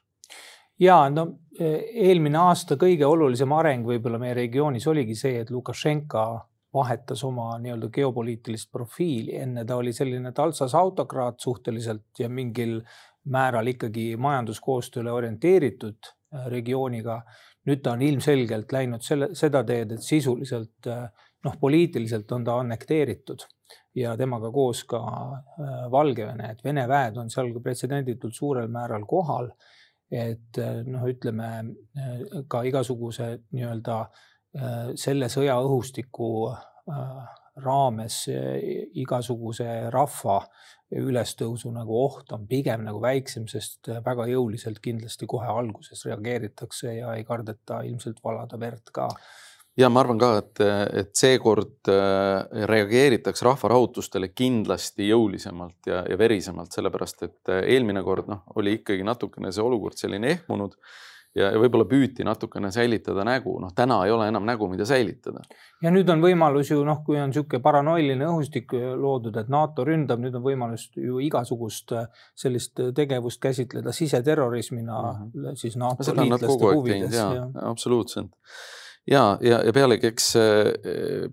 ja 0.84 0.98
no 1.10 1.28
e, 1.60 1.70
eelmine 2.10 2.40
aasta 2.42 2.78
kõige 2.80 3.08
olulisem 3.08 3.52
areng 3.56 3.86
võib-olla 3.88 4.20
meie 4.22 4.36
regioonis 4.38 4.88
oligi 4.92 5.16
see, 5.18 5.40
et 5.44 5.52
Lukašenka 5.54 6.26
vahetas 6.74 7.22
oma 7.28 7.52
nii-öelda 7.62 7.90
geopoliitilist 7.94 8.72
profiili, 8.74 9.36
enne 9.38 9.66
ta 9.66 9.78
oli 9.78 9.94
selline 9.94 10.32
taltsas 10.34 10.74
autokraat 10.76 11.40
suhteliselt 11.40 12.20
ja 12.20 12.30
mingil 12.30 12.80
määral 13.34 13.70
ikkagi 13.70 14.14
majanduskoostööle 14.18 15.12
orienteeritud 15.14 16.00
e, 16.12 16.48
regiooniga. 16.58 17.22
nüüd 17.64 17.80
ta 17.80 17.94
on 17.96 18.02
ilmselgelt 18.04 18.74
läinud 18.76 19.04
selle, 19.06 19.30
seda 19.40 19.62
teed, 19.64 19.94
et 19.96 20.04
sisuliselt 20.04 20.88
e, 20.88 20.98
noh, 21.46 21.54
poliitiliselt 21.60 22.32
on 22.32 22.44
ta 22.44 22.58
annekteeritud 22.60 23.46
ja 23.96 24.18
temaga 24.18 24.50
koos 24.52 24.84
ka 24.90 25.00
Valgevene, 25.92 26.52
et 26.52 26.64
Vene 26.64 26.88
väed 26.90 27.18
on 27.22 27.30
seal 27.30 27.54
pretsedenditult 27.64 28.36
suurel 28.36 28.68
määral 28.68 29.06
kohal 29.08 29.52
et 30.14 30.60
äh, 30.62 30.84
noh, 30.86 31.06
ütleme 31.10 31.50
äh, 31.98 32.22
ka 32.48 32.64
igasuguse 32.68 33.30
nii-öelda 33.56 33.98
äh, 34.04 34.94
selle 35.00 35.30
sõja 35.34 35.58
õhustiku 35.64 36.30
raames 37.64 38.16
igasuguse 39.00 39.68
rahva 39.94 40.42
ülestõusu 41.00 41.70
nagu 41.72 41.96
oht 41.96 42.34
on 42.36 42.44
pigem 42.50 42.84
nagu 42.84 43.00
väiksem, 43.00 43.46
sest 43.48 43.88
väga 44.04 44.26
jõuliselt 44.28 44.82
kindlasti 44.84 45.30
kohe 45.32 45.48
alguses 45.48 46.04
reageeritakse 46.10 46.98
ja 46.98 47.14
ei 47.16 47.24
kardeta 47.24 47.80
ilmselt 47.88 48.20
valada 48.26 48.60
verd 48.60 48.92
ka 48.92 49.08
ja 49.78 49.90
ma 49.90 50.04
arvan 50.04 50.20
ka, 50.22 50.34
et, 50.42 50.64
et 51.04 51.14
seekord 51.18 51.90
äh, 51.92 52.66
reageeritakse 52.70 53.48
rahvarahutustele 53.48 54.30
kindlasti 54.36 55.10
jõulisemalt 55.10 55.90
ja, 55.90 56.04
ja 56.10 56.18
verisemalt, 56.20 56.74
sellepärast 56.76 57.26
et 57.28 57.54
äh, 57.54 57.64
eelmine 57.74 58.04
kord 58.06 58.30
noh, 58.30 58.44
oli 58.60 58.78
ikkagi 58.80 59.06
natukene 59.08 59.54
see 59.54 59.66
olukord 59.66 59.98
selline 59.98 60.30
ehmunud 60.36 60.76
ja, 61.34 61.48
ja 61.50 61.58
võib-olla 61.58 61.88
püüti 61.90 62.26
natukene 62.28 62.70
säilitada 62.76 63.26
nägu, 63.26 63.56
noh, 63.64 63.72
täna 63.74 63.98
ei 64.06 64.14
ole 64.14 64.28
enam 64.30 64.46
nägu, 64.46 64.68
mida 64.70 64.86
säilitada. 64.86 65.42
ja 65.82 65.94
nüüd 65.96 66.12
on 66.14 66.22
võimalus 66.22 66.70
ju 66.70 66.78
noh, 66.86 67.02
kui 67.08 67.18
on 67.18 67.34
niisugune 67.34 67.64
paranoiline 67.66 68.30
õhustik 68.30 68.78
loodud, 68.78 69.42
et 69.42 69.50
NATO 69.50 69.88
ründab, 69.90 70.22
nüüd 70.22 70.38
on 70.38 70.46
võimalus 70.46 70.92
ju 70.94 71.18
igasugust 71.26 71.98
äh, 71.98 72.06
sellist 72.38 72.78
tegevust 72.94 73.42
käsitleda 73.42 73.92
siseterrorismina 73.92 75.02
mm 75.02 75.34
-hmm. 75.34 75.60
siis 75.66 75.82
NATO 75.82 76.14
liitlaste 76.14 76.74
huvides. 76.78 77.20
absoluutselt 77.74 78.38
ja, 79.10 79.24
ja, 79.42 79.60
ja 79.66 79.74
pealegi, 79.76 80.10
eks 80.12 80.30
eh, 80.40 80.70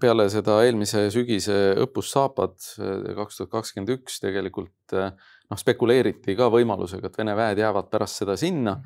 peale 0.00 0.26
seda 0.32 0.60
eelmise 0.66 1.06
sügise 1.14 1.58
õppust 1.84 2.16
Saapad 2.16 2.56
eh, 2.80 3.12
kaks 3.18 3.40
tuhat 3.40 3.52
kakskümmend 3.54 3.94
üks 3.98 4.18
tegelikult 4.22 4.96
eh, 4.96 5.12
noh, 5.50 5.60
spekuleeriti 5.60 6.36
ka 6.38 6.50
võimalusega, 6.52 7.10
et 7.10 7.22
Vene 7.22 7.36
väed 7.38 7.62
jäävad 7.62 7.90
pärast 7.92 8.22
seda 8.22 8.36
sinna. 8.40 8.80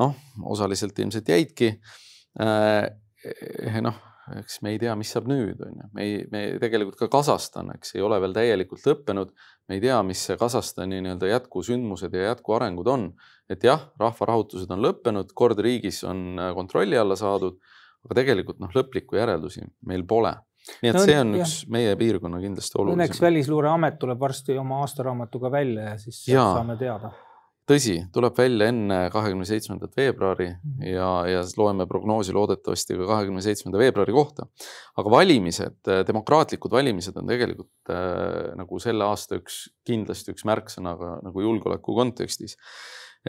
noh, 0.00 0.16
osaliselt 0.50 0.98
ilmselt 0.98 1.28
jäidki. 1.30 1.68
noh, 3.84 3.98
eks 4.40 4.56
me 4.64 4.72
ei 4.74 4.78
tea, 4.82 4.96
mis 4.98 5.12
saab 5.14 5.28
nüüd, 5.30 5.60
on 5.62 5.76
ju, 5.78 5.90
me 5.94 6.02
ei, 6.02 6.16
me 6.32 6.40
tegelikult 6.58 6.98
ka 6.98 7.06
Kasahstan, 7.12 7.70
eks 7.76 7.94
ei 7.94 8.02
ole 8.02 8.18
veel 8.24 8.34
täielikult 8.34 8.82
lõppenud. 8.88 9.30
me 9.68 9.78
ei 9.78 9.84
tea, 9.84 10.00
mis 10.02 10.24
see 10.26 10.36
Kasahstani 10.40 10.98
nii-öelda 11.04 11.30
jätkusündmused 11.30 12.16
ja 12.16 12.32
jätkuarengud 12.32 12.90
on. 12.90 13.12
et 13.48 13.62
jah, 13.62 13.92
rahvarahutused 14.00 14.70
on 14.72 14.82
lõppenud, 14.82 15.30
kord 15.34 15.60
riigis 15.62 16.02
on 16.08 16.40
kontrolli 16.56 16.98
alla 16.98 17.16
saadud 17.16 17.60
aga 18.04 18.18
tegelikult 18.20 18.60
noh, 18.62 18.72
lõplikku 18.74 19.18
järeldusi 19.18 19.64
meil 19.88 20.06
pole. 20.08 20.34
nii 20.80 20.90
et 20.92 20.96
no, 20.96 21.04
see 21.04 21.20
on 21.20 21.36
jah. 21.36 21.44
üks 21.44 21.68
meie 21.72 21.92
piirkonna 22.00 22.40
kindlasti 22.40 22.78
olulisem. 22.80 22.98
Õnneks 23.00 23.20
Välisluureamet 23.20 24.00
tuleb 24.00 24.20
varsti 24.20 24.56
oma 24.58 24.80
aastaraamatuga 24.84 25.52
välja 25.52 25.92
ja 25.92 26.00
siis 26.00 26.24
ja. 26.28 26.46
saame 26.56 26.78
teada 26.80 27.12
tõsi, 27.68 27.94
tuleb 28.12 28.36
välja 28.36 28.68
enne 28.72 28.98
kahekümne 29.12 29.46
seitsmendat 29.48 29.94
veebruari 29.96 30.48
-hmm. 30.50 30.88
ja, 30.88 31.08
ja 31.28 31.44
loeme 31.56 31.86
prognoosi 31.86 32.32
loodetavasti 32.32 32.96
ka 32.98 33.06
kahekümne 33.06 33.42
seitsmenda 33.42 33.78
veebruari 33.78 34.12
kohta. 34.12 34.46
aga 34.96 35.10
valimised, 35.10 35.80
demokraatlikud 36.06 36.70
valimised 36.70 37.16
on 37.16 37.26
tegelikult 37.26 37.90
äh, 37.90 38.52
nagu 38.56 38.78
selle 38.78 39.04
aasta 39.04 39.40
üks, 39.40 39.70
kindlasti 39.84 40.32
üks 40.32 40.44
märksõna 40.44 40.96
ka 40.98 41.16
nagu 41.22 41.40
julgeoleku 41.40 41.94
kontekstis. 41.94 42.56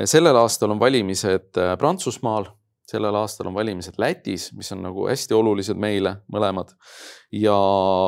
sellel 0.04 0.36
aastal 0.36 0.72
on 0.72 0.80
valimised 0.80 1.58
äh, 1.58 1.78
Prantsusmaal 1.78 2.52
sellel 2.90 3.16
aastal 3.18 3.50
on 3.50 3.56
valimised 3.58 3.98
Lätis, 3.98 4.52
mis 4.54 4.72
on 4.76 4.84
nagu 4.86 5.08
hästi 5.10 5.34
olulised 5.34 5.80
meile 5.80 6.16
mõlemad. 6.32 6.76
ja 7.32 7.56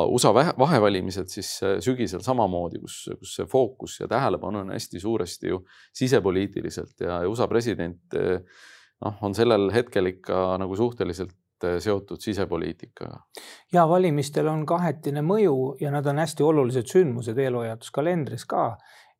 USA 0.08 0.32
vahevalimised 0.34 1.28
siis 1.32 1.50
äh, 1.62 1.76
sügisel 1.84 2.22
samamoodi, 2.24 2.80
kus, 2.80 3.02
kus 3.18 3.34
see 3.40 3.46
fookus 3.50 3.98
ja 4.00 4.08
tähelepanu 4.08 4.62
on 4.64 4.72
hästi 4.72 5.00
suuresti 5.00 5.48
ju 5.48 5.64
sisepoliitiliselt 5.92 7.00
ja 7.00 7.20
USA 7.28 7.48
president 7.48 8.14
äh, 8.14 8.40
noh, 9.04 9.20
on 9.22 9.34
sellel 9.34 9.70
hetkel 9.74 10.12
ikka 10.14 10.56
nagu 10.62 10.76
suhteliselt 10.76 11.34
äh, 11.64 11.78
seotud 11.82 12.22
sisepoliitikaga. 12.22 13.20
ja 13.72 13.88
valimistel 13.88 14.46
on 14.48 14.64
kahetine 14.66 15.22
mõju 15.26 15.76
ja 15.80 15.90
nad 15.94 16.06
on 16.06 16.22
hästi 16.22 16.46
olulised 16.46 16.90
sündmused 16.90 17.38
eelhoiatuskalendris 17.38 18.46
ka 18.46 18.70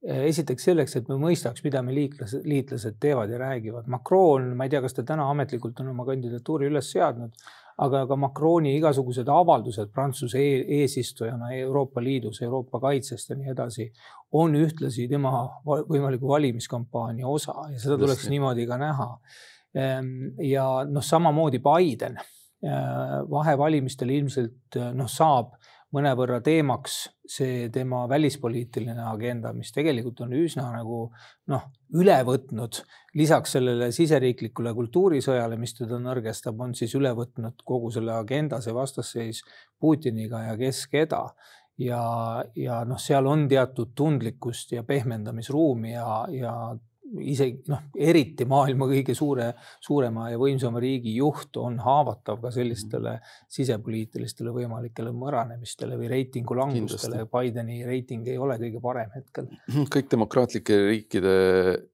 esiteks 0.02 0.68
selleks, 0.68 0.94
et 0.96 1.08
me 1.10 1.16
mõistaks, 1.18 1.62
mida 1.64 1.82
me 1.82 1.94
liitlased, 1.94 2.44
liitlased 2.46 2.98
teevad 3.02 3.30
ja 3.32 3.40
räägivad. 3.40 3.88
Macron, 3.90 4.52
ma 4.56 4.66
ei 4.66 4.70
tea, 4.72 4.82
kas 4.84 4.94
ta 4.94 5.02
täna 5.06 5.26
ametlikult 5.32 5.80
on 5.82 5.90
oma 5.90 6.06
kandidatuuri 6.06 6.68
üles 6.70 6.92
seadnud, 6.92 7.34
aga 7.82 8.04
ka 8.10 8.16
Macroni 8.18 8.74
igasugused 8.78 9.28
avaldused 9.30 9.90
Prantsuse 9.94 10.40
e 10.42 10.62
eesistujana 10.80 11.52
Euroopa 11.58 12.02
Liidus, 12.02 12.40
Euroopa 12.42 12.80
kaitsest 12.82 13.30
ja 13.30 13.38
nii 13.38 13.52
edasi, 13.54 13.88
on 14.38 14.56
ühtlasi 14.58 15.06
tema 15.10 15.32
võimaliku 15.66 16.30
valimiskampaania 16.30 17.28
osa 17.30 17.54
ja 17.72 17.78
seda 17.78 17.98
tuleks 18.00 18.26
Just. 18.26 18.32
niimoodi 18.34 18.66
ka 18.70 18.78
näha. 18.80 19.08
Ehm, 19.78 20.10
ja 20.42 20.66
noh, 20.88 21.04
samamoodi 21.04 21.62
Biden 21.62 22.18
eh, 22.18 22.74
vahevalimistel 23.30 24.10
ilmselt 24.16 24.78
noh, 24.98 25.10
saab 25.10 25.54
mõnevõrra 25.94 26.42
teemaks 26.44 27.04
see 27.28 27.68
tema 27.72 28.04
välispoliitiline 28.08 29.04
agenda, 29.10 29.52
mis 29.52 29.72
tegelikult 29.74 30.22
on 30.24 30.32
üsna 30.38 30.68
nagu 30.72 31.00
noh, 31.52 31.68
üle 31.98 32.16
võtnud. 32.24 32.82
lisaks 33.18 33.56
sellele 33.56 33.90
siseriiklikule 33.92 34.72
kultuurisõjale, 34.74 35.56
mis 35.58 35.74
teda 35.74 35.98
nõrgestab, 36.00 36.60
on 36.60 36.74
siis 36.74 36.94
üle 36.94 37.12
võtnud 37.16 37.64
kogu 37.64 37.90
selle 37.90 38.14
agenda, 38.14 38.60
see 38.60 38.74
vastasseis 38.74 39.42
Putiniga 39.80 40.42
ja 40.48 40.56
kes 40.60 40.86
keda 40.90 41.24
ja, 41.78 42.02
ja 42.56 42.82
noh, 42.88 43.00
seal 43.00 43.26
on 43.30 43.46
teatud 43.50 43.94
tundlikkust 43.96 44.72
ja 44.76 44.84
pehmendamisruumi 44.86 45.92
ja, 45.92 46.26
ja 46.32 46.54
isegi 47.16 47.70
noh, 47.72 47.86
eriti 47.96 48.44
maailma 48.48 48.88
kõige 48.90 49.14
suure, 49.16 49.48
suurema 49.84 50.28
ja 50.32 50.38
võimsama 50.40 50.80
riigi 50.82 51.14
juht 51.16 51.56
on 51.60 51.78
haavatav 51.82 52.40
ka 52.42 52.52
sellistele 52.52 53.16
sisepoliitilistele 53.52 54.52
võimalikele 54.54 55.12
mõranemistele 55.16 55.98
või 55.98 56.10
reitingu 56.12 56.56
langustele. 56.58 57.24
Bideni 57.32 57.80
reiting 57.86 58.28
ei 58.28 58.38
ole 58.38 58.58
kõige 58.60 58.82
parem 58.84 59.12
hetkel. 59.16 59.48
kõik 59.94 60.10
demokraatlike 60.12 60.78
riikide 60.88 61.36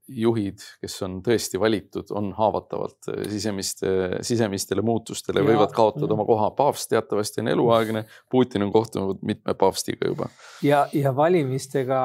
juhid, 0.09 0.65
kes 0.83 0.97
on 1.07 1.21
tõesti 1.25 1.61
valitud, 1.61 2.11
on 2.17 2.33
haavatavalt 2.37 3.11
sisemiste, 3.31 3.93
sisemistele 4.27 4.85
muutustele, 4.85 5.45
võivad 5.47 5.73
kaotada 5.77 6.13
oma 6.17 6.27
koha. 6.29 6.51
paavst 6.57 6.91
teatavasti 6.91 7.41
on 7.41 7.53
eluaegne, 7.55 8.05
Putin 8.31 8.67
on 8.67 8.73
kohtunud 8.73 9.23
mitme 9.23 9.55
paavstiga 9.55 10.11
juba. 10.11 10.29
ja, 10.63 10.87
ja 10.93 11.15
valimistega 11.17 12.01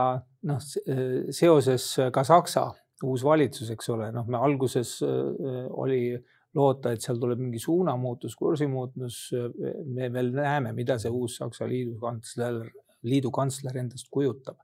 noh, 0.48 0.62
seoses 1.36 1.90
ka 2.14 2.24
Saksa 2.24 2.70
uus 3.08 3.24
valitsus, 3.24 3.70
eks 3.72 3.90
ole, 3.94 4.12
noh, 4.16 4.28
me 4.28 4.38
alguses 4.38 4.98
oli 5.04 6.18
loota, 6.56 6.92
et 6.92 7.04
seal 7.06 7.20
tuleb 7.22 7.40
mingi 7.40 7.62
suunamuutus, 7.62 8.36
kursimuutus. 8.36 9.20
me 9.86 10.10
veel 10.12 10.32
näeme, 10.34 10.74
mida 10.74 10.98
see 11.00 11.12
uus 11.14 11.38
Saksa 11.40 11.68
liidu 11.70 11.96
kantsler, 12.02 12.64
liidu 13.08 13.32
kantsler 13.32 13.78
endast 13.84 14.10
kujutab 14.12 14.58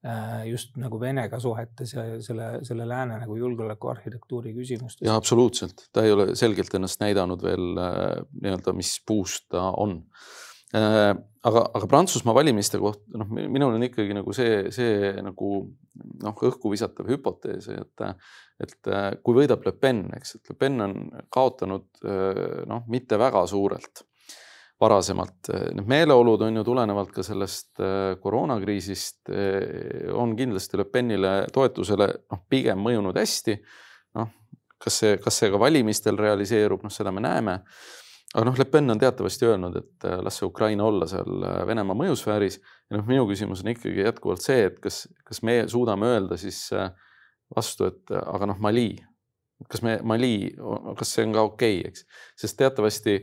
Äh, 0.00 0.46
just 0.48 0.78
nagu 0.80 0.96
Venega 0.96 1.36
suhetes 1.36 1.90
ja 1.92 2.02
selle, 2.24 2.62
selle 2.64 2.86
lääne 2.88 3.18
nagu 3.20 3.34
julgeolekuarhitektuuri 3.36 4.54
küsimustes. 4.56 5.04
ja 5.04 5.12
absoluutselt, 5.20 5.82
ta 5.92 6.06
ei 6.06 6.14
ole 6.14 6.30
selgelt 6.40 6.72
ennast 6.78 7.02
näidanud 7.04 7.42
veel 7.44 7.76
äh, 7.76 8.22
nii-öelda, 8.40 8.72
mis 8.78 8.94
puust 9.04 9.50
ta 9.52 9.66
on. 9.76 9.98
Äh, 10.76 11.12
aga, 11.42 11.64
aga 11.74 11.86
Prantsusmaa 11.90 12.36
valimiste 12.36 12.78
kohta, 12.78 13.02
noh, 13.18 13.30
minul 13.30 13.74
on 13.74 13.86
ikkagi 13.86 14.14
nagu 14.14 14.34
see, 14.36 14.68
see 14.74 15.14
nagu 15.24 15.48
noh, 16.22 16.44
õhku 16.50 16.70
visatav 16.70 17.08
hüpotees, 17.10 17.70
et, 17.74 18.04
et 18.62 18.92
kui 19.24 19.38
võidab 19.40 19.64
Le 19.66 19.72
Pen, 19.74 20.04
eks, 20.18 20.36
et 20.38 20.52
Le 20.52 20.58
Pen 20.60 20.84
on 20.84 20.94
kaotanud 21.32 22.04
noh, 22.70 22.86
mitte 22.92 23.18
väga 23.18 23.42
suurelt 23.50 24.04
varasemalt. 24.80 25.50
Need 25.76 25.88
meeleolud 25.88 26.42
on 26.46 26.56
ju 26.56 26.64
tulenevalt 26.64 27.12
ka 27.12 27.24
sellest 27.24 27.82
äh, 27.84 28.16
koroonakriisist, 28.22 29.28
äh, 29.28 30.08
on 30.16 30.32
kindlasti 30.38 30.80
Le 30.80 30.86
Penile 30.88 31.32
toetusele 31.52 32.08
noh, 32.30 32.44
pigem 32.48 32.80
mõjunud 32.80 33.18
hästi. 33.20 33.58
noh, 34.18 34.30
kas 34.80 35.02
see, 35.02 35.18
kas 35.22 35.36
see 35.42 35.50
ka 35.52 35.60
valimistel 35.60 36.16
realiseerub, 36.18 36.82
noh, 36.82 36.92
seda 36.92 37.12
me 37.12 37.22
näeme. 37.24 37.58
Aga 38.34 38.46
noh, 38.46 38.58
Le 38.58 38.66
Pen 38.70 38.92
on 38.92 39.00
teatavasti 39.00 39.48
öelnud, 39.48 39.76
et 39.80 40.08
äh, 40.08 40.20
las 40.24 40.38
see 40.38 40.46
Ukraina 40.46 40.86
olla 40.86 41.08
seal 41.10 41.44
Venemaa 41.66 41.98
mõjusfääris. 41.98 42.60
ja 42.90 42.98
noh, 42.98 43.06
minu 43.08 43.26
küsimus 43.30 43.64
on 43.64 43.72
ikkagi 43.74 44.04
jätkuvalt 44.04 44.44
see, 44.44 44.64
et 44.70 44.80
kas, 44.82 45.06
kas 45.26 45.42
me 45.42 45.64
suudame 45.68 46.06
öelda 46.14 46.38
siis 46.40 46.68
vastu, 47.56 47.90
et 47.90 48.14
aga 48.20 48.52
noh, 48.52 48.58
Mali, 48.62 48.94
kas 49.68 49.82
me 49.82 49.98
Mali, 50.06 50.52
kas 50.98 51.14
see 51.16 51.26
on 51.26 51.36
ka 51.36 51.46
okei 51.50 51.80
okay,, 51.80 51.90
eks, 51.90 52.06
sest 52.38 52.58
teatavasti 52.60 53.20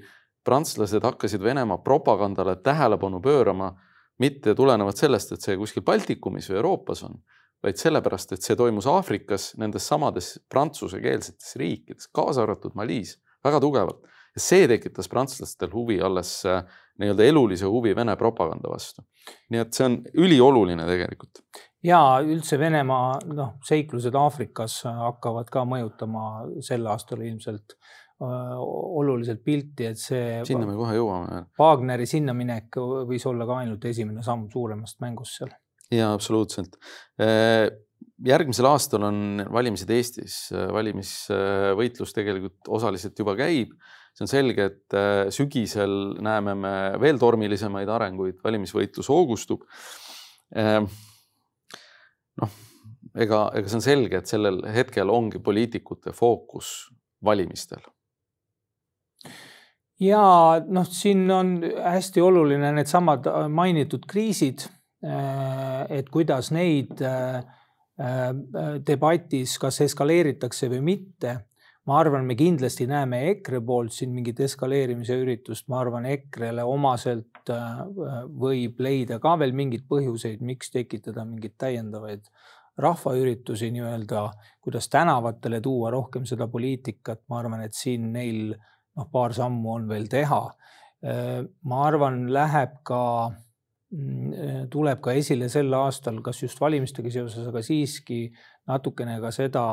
prantslased 0.48 1.04
hakkasid 1.04 1.44
Venemaa 1.44 1.78
propagandale 1.84 2.56
tähelepanu 2.64 3.20
pöörama 3.24 3.74
mitte 4.20 4.56
tulenevalt 4.56 4.98
sellest, 4.98 5.34
et 5.34 5.44
see 5.44 5.58
kuskil 5.60 5.84
Baltikumis 5.86 6.50
või 6.50 6.60
Euroopas 6.62 7.04
on, 7.08 7.18
vaid 7.64 7.80
sellepärast, 7.82 8.34
et 8.34 8.46
see 8.46 8.58
toimus 8.58 8.88
Aafrikas 8.90 9.52
nendes 9.60 9.88
samades 9.90 10.36
prantsusekeelsetes 10.50 11.58
riikides, 11.60 12.10
kaasa 12.14 12.46
arvatud 12.46 12.78
Malis, 12.78 13.18
väga 13.46 13.62
tugevalt. 13.64 14.06
See 14.42 14.68
tekitas 14.70 15.10
prantslastel 15.12 15.72
huvi 15.74 16.00
alles 16.04 16.40
äh, 16.46 16.64
nii-öelda 17.02 17.28
elulise 17.30 17.70
huvi 17.70 17.96
Vene 17.96 18.16
propaganda 18.18 18.72
vastu. 18.72 19.06
nii 19.52 19.64
et 19.64 19.74
see 19.74 19.86
on 19.86 20.00
ülioluline 20.14 20.88
tegelikult. 20.88 21.44
ja 21.84 22.02
üldse 22.24 22.60
Venemaa 22.60 23.20
noh, 23.34 23.56
seiklused 23.66 24.16
Aafrikas 24.16 24.82
hakkavad 24.88 25.50
ka 25.54 25.66
mõjutama 25.68 26.28
sel 26.66 26.88
aastal 26.88 27.22
ilmselt 27.26 27.78
Äh, 28.18 28.54
oluliselt 28.98 29.44
pilti, 29.46 29.86
et 29.92 30.00
see. 30.02 30.40
sinna 30.50 30.66
me 30.66 30.74
kohe 30.74 30.96
jõuame. 30.96 31.44
Wagneri 31.62 32.08
sinnaminek 32.10 32.80
võis 33.06 33.22
olla 33.30 33.46
ka 33.46 33.60
ainult 33.62 33.84
esimene 33.86 34.24
samm 34.26 34.48
suuremast 34.50 34.98
mängust 35.06 35.38
seal. 35.38 35.52
ja 35.94 36.08
absoluutselt. 36.16 36.80
Äh, 37.22 37.68
järgmisel 38.26 38.66
aastal 38.72 39.06
on 39.06 39.44
valimised 39.54 39.94
Eestis, 39.94 40.40
valimisvõitlus 40.50 42.18
tegelikult 42.18 42.74
osaliselt 42.80 43.22
juba 43.22 43.38
käib. 43.38 43.78
See 44.18 44.26
on 44.26 44.32
selge, 44.32 44.70
et 44.72 44.98
äh, 44.98 45.28
sügisel 45.34 45.92
näeme 46.26 46.56
me 46.58 46.74
veel 47.02 47.20
tormilisemaid 47.22 47.90
arenguid, 47.94 48.40
valimisvõitlus 48.44 49.12
hoogustub. 49.14 49.68
noh, 52.42 52.54
ega, 53.20 53.40
ega 53.60 53.68
see 53.68 53.78
on 53.78 53.84
selge, 53.84 54.22
et 54.22 54.32
sellel 54.32 54.62
hetkel 54.74 55.12
ongi 55.12 55.42
poliitikute 55.44 56.14
fookus 56.16 56.88
valimistel 57.24 57.84
ja 60.00 60.24
noh, 60.66 60.88
siin 60.88 61.26
on 61.34 61.58
hästi 61.66 62.22
oluline 62.22 62.72
needsamad 62.80 63.28
äh, 63.28 63.46
mainitud 63.50 64.08
kriisid. 64.10 64.68
Äh, 65.06 66.00
et 66.00 66.10
kuidas 66.10 66.50
neid 66.54 67.02
debatis, 68.86 69.56
kas 69.58 69.80
eskaleeritakse 69.82 70.68
või 70.70 70.84
mitte. 70.86 71.32
Ma 71.88 72.02
arvan, 72.02 72.26
me 72.28 72.36
kindlasti 72.36 72.88
näeme 72.90 73.22
EKRE 73.32 73.62
poolt 73.64 73.96
siin 73.96 74.12
mingit 74.12 74.40
eskaleerimise 74.44 75.16
üritust, 75.22 75.70
ma 75.72 75.80
arvan, 75.82 76.06
EKRE-le 76.12 76.66
omaselt 76.68 77.52
võib 78.44 78.82
leida 78.84 79.22
ka 79.24 79.38
veel 79.40 79.56
mingeid 79.56 79.88
põhjuseid, 79.88 80.44
miks 80.44 80.74
tekitada 80.74 81.24
mingeid 81.28 81.56
täiendavaid 81.60 82.28
rahvaüritusi 82.78 83.72
nii-öelda, 83.74 84.28
kuidas 84.62 84.90
tänavatele 84.90 85.62
tuua 85.62 85.90
rohkem 85.96 86.28
seda 86.30 86.48
poliitikat, 86.52 87.24
ma 87.30 87.40
arvan, 87.40 87.64
et 87.66 87.74
siin 87.74 88.12
neil 88.14 88.52
noh, 88.54 89.08
paar 89.12 89.34
sammu 89.34 89.74
on 89.80 89.88
veel 89.90 90.08
teha. 90.12 90.44
ma 91.70 91.82
arvan, 91.86 92.24
läheb 92.34 92.80
ka, 92.86 93.02
mm, 93.94 94.68
tuleb 94.74 95.02
ka 95.02 95.14
esile 95.14 95.50
sel 95.50 95.74
aastal, 95.78 96.20
kas 96.26 96.42
just 96.44 96.60
valimistega 96.62 97.12
seoses, 97.14 97.48
aga 97.48 97.62
siiski 97.62 98.26
natukene 98.68 99.20
ka 99.22 99.32
seda 99.32 99.64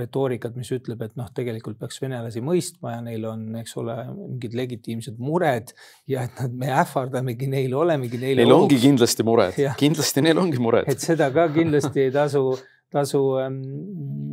retoorikat, 0.00 0.56
mis 0.58 0.70
ütleb, 0.74 1.04
et 1.06 1.14
noh, 1.20 1.28
tegelikult 1.36 1.78
peaks 1.80 2.00
venelasi 2.02 2.42
mõistma 2.44 2.96
ja 2.96 3.04
neil 3.04 3.26
on, 3.30 3.46
eks 3.60 3.76
ole, 3.80 3.96
mingid 4.16 4.56
legitiimsed 4.58 5.20
mured 5.22 5.74
ja 6.10 6.26
et 6.28 6.42
nad, 6.42 6.56
me 6.64 6.72
ähvardamegi 6.80 7.50
neil, 7.50 7.76
olemegi 7.78 8.20
neile. 8.20 8.42
Neil 8.42 8.56
ongi 8.56 8.80
kindlasti 8.82 9.26
mured, 9.26 9.62
kindlasti 9.80 10.26
neil 10.26 10.42
ongi 10.42 10.60
mured. 10.62 10.90
et 10.90 11.02
seda 11.02 11.30
ka 11.34 11.48
kindlasti 11.54 12.06
ei 12.08 12.14
tasu, 12.14 12.44
tasu 12.90 13.22
ähm, 13.42 13.62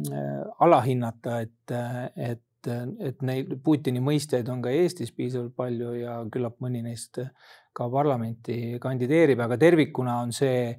äh, 0.09 0.43
alahinnata, 0.65 1.41
et, 1.45 1.77
et 2.15 2.43
et, 2.67 2.91
et 3.09 3.21
neid 3.25 3.51
Putini 3.63 4.01
mõistjaid 4.03 4.47
on 4.51 4.61
ka 4.63 4.71
Eestis 4.73 5.13
piisavalt 5.15 5.55
palju 5.57 5.93
ja 6.01 6.17
küllap 6.31 6.57
mõni 6.63 6.81
neist 6.85 7.19
ka 7.77 7.89
parlamenti 7.93 8.77
kandideerib, 8.81 9.39
aga 9.43 9.59
tervikuna 9.61 10.19
on 10.23 10.33
see 10.35 10.73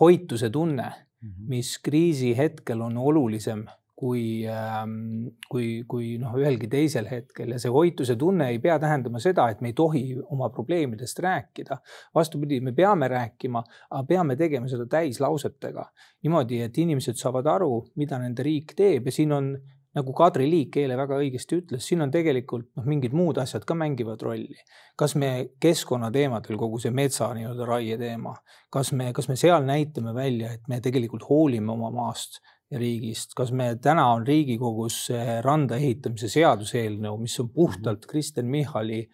hoituse 0.00 0.50
tunne, 0.52 0.86
mhm. 1.22 1.48
mis 1.50 1.76
kriisi 1.82 2.34
hetkel 2.38 2.84
on 2.86 2.98
olulisem 3.00 3.66
kui, 3.96 4.44
ähm, 4.48 5.28
kui, 5.48 5.84
kui 5.88 6.16
noh, 6.20 6.34
ühelgi 6.36 6.68
teisel 6.68 7.08
hetkel 7.08 7.54
ja 7.54 7.60
see 7.60 7.72
hoituse 7.72 8.16
tunne 8.20 8.50
ei 8.52 8.58
pea 8.62 8.76
tähendama 8.82 9.20
seda, 9.22 9.48
et 9.50 9.62
me 9.64 9.72
ei 9.72 9.76
tohi 9.76 10.04
oma 10.34 10.50
probleemidest 10.52 11.22
rääkida. 11.24 11.78
vastupidi, 12.14 12.60
me 12.60 12.72
peame 12.72 13.08
rääkima, 13.08 13.62
aga 13.90 14.04
peame 14.08 14.36
tegema 14.36 14.68
seda 14.68 14.86
täislausetega 14.86 15.86
niimoodi, 16.22 16.60
et 16.66 16.78
inimesed 16.78 17.16
saavad 17.16 17.48
aru, 17.56 17.86
mida 17.96 18.20
nende 18.20 18.44
riik 18.44 18.76
teeb 18.76 19.08
ja 19.08 19.16
siin 19.16 19.32
on 19.32 19.56
nagu 19.96 20.12
Kadri 20.12 20.44
Liik 20.50 20.76
eile 20.76 20.96
väga 20.98 21.16
õigesti 21.22 21.56
ütles, 21.56 21.86
siin 21.88 22.04
on 22.04 22.10
tegelikult 22.12 22.68
noh, 22.76 22.84
mingid 22.84 23.14
muud 23.16 23.38
asjad 23.40 23.64
ka 23.64 23.74
mängivad 23.78 24.20
rolli. 24.22 24.58
kas 24.96 25.14
me 25.16 25.50
keskkonnateemadel, 25.60 26.56
kogu 26.60 26.78
see 26.80 26.92
metsa 26.92 27.30
nii-öelda 27.36 27.66
raie 27.68 27.96
teema, 28.00 28.34
kas 28.72 28.92
me, 28.96 29.10
kas 29.16 29.28
me 29.28 29.36
seal 29.40 29.64
näitame 29.64 30.12
välja, 30.16 30.52
et 30.52 30.68
me 30.68 30.80
tegelikult 30.84 31.24
hoolime 31.28 31.72
oma 31.72 31.90
maast 31.92 32.40
riigist, 32.72 33.36
kas 33.38 33.52
me 33.54 33.70
täna 33.78 34.08
on 34.16 34.26
Riigikogus 34.26 35.06
randa 35.44 35.78
ehitamise 35.78 36.30
seaduseelnõu, 36.32 37.20
mis 37.22 37.38
on 37.42 37.52
puhtalt 37.54 38.02
mhm. 38.02 38.10
Kristen 38.10 38.50
Michali 38.50 39.04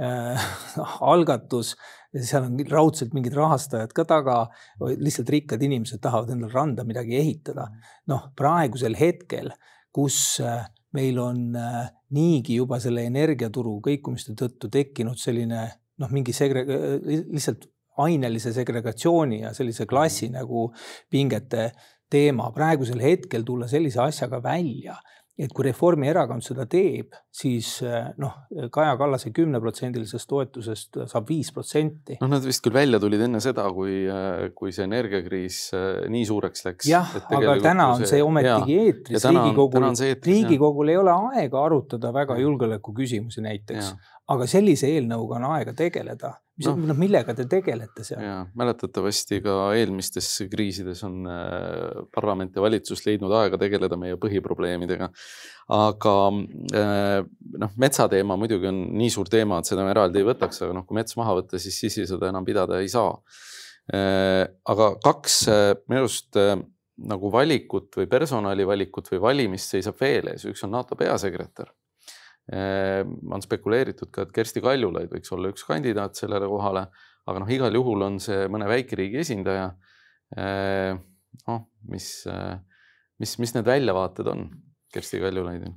äh, 0.00 0.48
algatus, 1.12 1.74
seal 2.16 2.48
on 2.48 2.60
raudselt 2.70 3.12
mingid 3.12 3.36
rahastajad 3.36 3.92
ka 3.92 4.06
taga, 4.08 4.38
lihtsalt 4.80 5.28
rikkad 5.34 5.62
inimesed 5.62 6.00
tahavad 6.00 6.32
endale 6.32 6.54
randa 6.54 6.86
midagi 6.88 7.18
ehitada. 7.20 7.68
noh, 8.08 8.30
praegusel 8.38 8.96
hetkel 8.96 9.52
äh, 9.52 9.64
kus 9.96 10.40
äh, 10.44 10.66
meil 10.96 11.18
on 11.22 11.56
äh, 11.56 11.88
niigi 12.16 12.58
juba 12.60 12.78
selle 12.82 13.06
energiaturu 13.08 13.78
kõikumiste 13.84 14.36
tõttu 14.36 14.68
tekkinud 14.72 15.18
selline 15.20 15.64
noh, 16.02 16.12
mingi 16.12 16.34
segre-, 16.36 16.66
lihtsalt 17.06 17.64
ainelise 18.04 18.52
segregatsiooni 18.52 19.40
ja 19.46 19.54
sellise 19.56 19.86
klassi 19.88 20.28
nagu 20.28 20.68
pingete 21.12 21.70
teema. 22.10 22.50
praegusel 22.54 23.02
hetkel 23.02 23.44
tulla 23.44 23.68
sellise 23.68 24.00
asjaga 24.00 24.42
välja 24.42 24.96
et 25.36 25.52
kui 25.52 25.66
Reformierakond 25.66 26.44
seda 26.44 26.64
teeb, 26.70 27.12
siis 27.34 27.68
eh, 27.84 28.08
noh, 28.22 28.32
Kaja 28.72 28.94
Kallase 28.96 29.32
kümneprotsendilisest 29.36 30.28
toetusest 30.30 31.00
saab 31.10 31.28
viis 31.28 31.50
protsenti. 31.52 32.16
noh, 32.22 32.30
nad 32.32 32.44
vist 32.46 32.64
küll 32.64 32.76
välja 32.76 33.00
tulid 33.02 33.26
enne 33.26 33.42
seda, 33.44 33.66
kui, 33.76 33.98
eh, 34.08 34.46
kui 34.56 34.72
see 34.72 34.86
energiakriis 34.88 35.60
eh, 35.76 36.06
nii 36.12 36.24
suureks 36.28 36.64
läks. 36.70 36.88
jah, 36.88 37.12
aga 37.36 37.58
täna 37.68 37.90
on 37.98 38.06
see 38.08 38.22
ometigi 38.24 38.80
eetris, 38.86 39.28
Riigikogul, 39.28 39.90
Riigikogul 40.30 40.94
ei 40.94 41.00
ole 41.02 41.16
aega 41.34 41.64
arutada 41.68 42.14
väga 42.16 42.38
julgeoleku 42.40 42.96
küsimusi 42.96 43.44
näiteks, 43.44 43.92
aga 44.32 44.48
sellise 44.50 44.90
eelnõuga 44.90 45.38
on 45.38 45.48
aega 45.52 45.74
tegeleda 45.76 46.34
mis 46.56 46.68
no., 46.68 46.74
noh, 46.88 46.96
millega 46.98 47.34
te 47.36 47.44
tegelete 47.50 48.04
seal? 48.06 48.22
mäletatavasti 48.56 49.40
ka 49.44 49.56
eelmistes 49.76 50.28
kriisides 50.52 51.02
on 51.06 51.28
äh, 51.30 52.04
parlament 52.14 52.56
ja 52.56 52.64
valitsus 52.64 53.04
leidnud 53.06 53.32
aega 53.36 53.60
tegeleda 53.60 53.98
meie 54.00 54.16
põhiprobleemidega. 54.20 55.10
aga 55.76 56.14
äh, 56.80 57.18
noh, 57.64 57.74
metsateema 57.82 58.38
muidugi 58.40 58.70
on 58.70 58.80
nii 58.96 59.12
suur 59.12 59.30
teema, 59.32 59.60
et 59.60 59.68
seda 59.68 59.84
me 59.84 59.92
eraldi 59.92 60.22
ei 60.22 60.28
võtaks, 60.30 60.62
aga 60.64 60.78
noh, 60.78 60.86
kui 60.88 60.98
mets 60.98 61.18
maha 61.20 61.36
võtta, 61.40 61.60
siis 61.62 61.78
sisisõda 61.84 62.32
enam 62.32 62.46
pidada 62.46 62.80
ei 62.80 62.88
saa. 62.92 63.12
Äh, 63.92 64.46
aga 64.72 64.94
kaks 65.04 65.42
minu 65.86 66.06
arust 66.06 66.40
nagu 67.06 67.28
valikut 67.30 68.00
või 68.00 68.08
personalivalikut 68.08 69.12
või 69.12 69.20
valimist 69.28 69.76
seisab 69.76 70.00
veel 70.00 70.32
ees, 70.32 70.48
üks 70.48 70.64
on 70.64 70.72
NATO 70.72 70.96
peasekretär 70.96 71.68
on 72.52 73.42
spekuleeritud 73.42 74.10
ka, 74.14 74.26
et 74.26 74.34
Kersti 74.34 74.62
Kaljulaid 74.62 75.10
võiks 75.10 75.32
olla 75.34 75.50
üks 75.50 75.66
kandidaat 75.66 76.18
sellele 76.18 76.46
kohale, 76.50 76.86
aga 77.26 77.42
noh, 77.42 77.48
igal 77.50 77.74
juhul 77.74 78.06
on 78.06 78.20
see 78.22 78.46
mõne 78.52 78.68
väikeriigi 78.70 79.18
esindaja. 79.24 79.72
noh, 81.46 81.64
mis, 81.90 82.10
mis, 83.18 83.32
mis 83.42 83.54
need 83.56 83.66
väljavaated 83.66 84.30
on 84.30 84.46
Kersti 84.94 85.20
Kaljulaidil? 85.24 85.74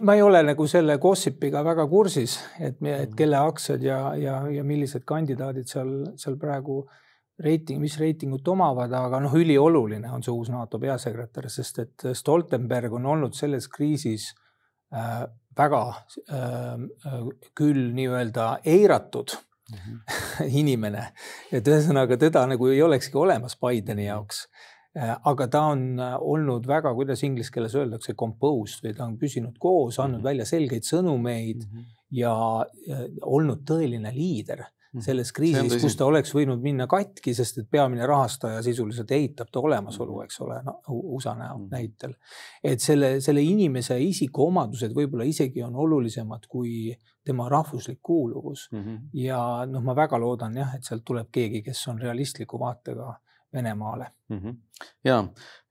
ma 0.00 0.14
ei 0.16 0.22
ole 0.24 0.40
nagu 0.46 0.64
selle 0.70 0.94
gossipiga 0.96 1.60
väga 1.64 1.84
kursis, 1.90 2.38
et, 2.60 2.78
et 2.80 3.10
kelle 3.18 3.36
aktsiad 3.36 3.82
ja, 3.84 3.98
ja, 4.16 4.38
ja 4.48 4.62
millised 4.64 5.04
kandidaadid 5.04 5.68
seal, 5.68 5.90
seal 6.16 6.38
praegu 6.40 6.78
reiting, 7.44 7.82
mis 7.82 7.98
reitingut 8.00 8.46
omavad, 8.48 8.94
aga 8.96 9.20
noh, 9.20 9.34
ülioluline 9.36 10.08
on 10.08 10.24
see 10.24 10.32
uus 10.32 10.48
NATO 10.48 10.78
peasekretär, 10.80 11.50
sest 11.52 11.82
et 11.82 12.06
Stoltenberg 12.16 12.94
on 12.96 13.10
olnud 13.12 13.36
selles 13.36 13.68
kriisis 13.68 14.30
äh, 14.30 14.45
väga 15.56 15.82
äh, 16.30 16.86
küll 17.54 17.92
nii-öelda 17.96 18.58
eiratud 18.64 19.36
mm 19.72 19.78
-hmm. 19.78 20.46
inimene, 20.62 21.08
et 21.52 21.68
ühesõnaga 21.68 22.16
teda 22.16 22.46
nagu 22.46 22.68
ei 22.68 22.82
olekski 22.82 23.18
olemas 23.18 23.58
Bideni 23.60 24.06
jaoks 24.06 24.46
Äh, 24.96 25.12
aga 25.28 25.44
ta 25.52 25.60
on 25.74 25.98
äh, 26.00 26.14
olnud 26.24 26.64
väga, 26.68 26.94
kuidas 26.96 27.20
inglise 27.26 27.52
keeles 27.52 27.74
öeldakse, 27.76 28.14
composed 28.16 28.80
või 28.84 28.94
ta 28.96 29.04
on 29.04 29.18
püsinud 29.20 29.58
koos, 29.60 29.98
andnud 30.00 30.22
-hmm. 30.22 30.28
välja 30.30 30.46
selgeid 30.48 30.88
sõnumeid 30.88 31.66
mm 31.66 31.72
-hmm. 31.74 31.90
ja, 32.16 32.32
olnud 33.36 33.60
tõeline 33.68 34.14
liider 34.14 34.62
mhm. 34.64 34.72
Selles 35.00 35.32
kriisis, 35.36 35.76
kus 35.82 35.96
ta 35.96 36.06
oleks 36.06 36.32
võinud 36.34 36.62
minna 36.62 36.86
katki, 36.90 37.34
sest 37.34 37.58
et 37.62 37.68
peamine 37.70 38.06
rahastaja 38.06 38.62
sisuliselt 38.64 39.10
eitab 39.12 39.50
ta 39.52 39.60
olemasolu, 39.60 40.16
mhm. 40.16 40.24
eks 40.24 40.40
ole 40.46 40.60
no,, 40.64 40.78
USA 40.94 41.34
näol 41.34 41.60
mm. 41.64 41.68
näitel. 41.70 42.14
et 42.64 42.80
selle, 42.80 43.16
selle 43.20 43.42
inimese 43.42 43.98
isikuomadused 44.00 44.94
võib-olla 44.96 45.26
isegi 45.28 45.62
on 45.66 45.76
olulisemad 45.76 46.46
kui 46.48 46.94
tema 47.26 47.48
rahvuslik 47.48 47.98
kuuluvus 48.02 48.68
mm. 48.72 48.82
-hmm. 48.82 48.98
ja 49.12 49.66
noh, 49.66 49.82
ma 49.82 49.96
väga 49.96 50.18
loodan 50.20 50.56
jah, 50.56 50.74
et 50.76 50.84
sealt 50.84 51.04
tuleb 51.04 51.28
keegi, 51.32 51.62
kes 51.62 51.88
on 51.88 52.00
realistliku 52.00 52.60
vaatega 52.60 53.14
Venemaale 53.54 54.06
mm. 54.28 54.38
-hmm. 54.38 54.56
ja 55.04 55.24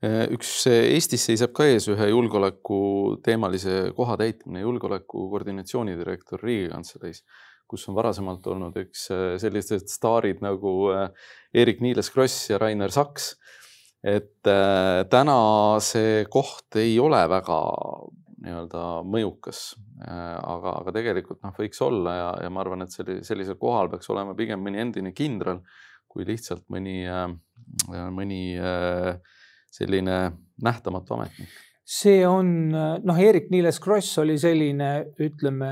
eh, 0.03 0.27
üks 0.31 0.67
Eestis 0.67 1.25
seisab 1.25 1.53
ka 1.53 1.65
ees 1.65 1.87
ühe 1.91 2.07
julgeolekuteemalise 2.09 3.91
koha 3.95 4.17
täitmine, 4.17 4.61
julgeoleku 4.61 5.29
koordinatsioonidirektor 5.29 6.43
Riigikantseleis, 6.43 7.23
kus 7.69 7.87
on 7.89 7.97
varasemalt 7.97 8.45
olnud 8.51 8.75
üks 8.83 9.07
eh, 9.13 9.37
sellised 9.41 9.87
staarid 9.91 10.43
nagu 10.45 10.75
Eerik-Niiles 11.55 12.11
Kross 12.13 12.51
ja 12.51 12.59
Rainer 12.61 12.93
Saks. 12.93 13.35
et 14.05 14.45
täna 15.09 15.37
see 15.81 16.27
koht 16.29 16.77
ei 16.77 16.99
ole 17.01 17.23
väga 17.29 17.55
nii-öelda 18.45 18.81
mõjukas, 19.09 19.61
aga, 20.05 20.75
aga 20.83 20.91
tegelikult 20.93 21.39
noh, 21.41 21.55
võiks 21.57 21.81
olla 21.81 22.13
ja, 22.13 22.27
ja 22.45 22.51
ma 22.53 22.61
arvan, 22.61 22.85
et 22.85 22.93
selli, 22.93 23.23
sellisel 23.25 23.57
kohal 23.57 23.89
peaks 23.89 24.11
olema 24.13 24.35
pigem 24.37 24.61
mõni 24.61 24.83
endine 24.83 25.09
kindral 25.17 25.63
kui 26.15 26.23
lihtsalt 26.23 26.63
mõni, 26.71 27.01
äh, 27.11 27.27
mõni 28.15 28.55
äh, 28.55 29.17
selline 29.75 30.19
nähtamatu 30.63 31.17
ametnik 31.17 31.51
see 31.85 32.23
on 32.25 32.47
noh, 32.73 33.17
Eerik-Niiles 33.21 33.77
Kross 33.77 34.17
oli 34.17 34.39
selline, 34.41 34.87
ütleme 35.21 35.69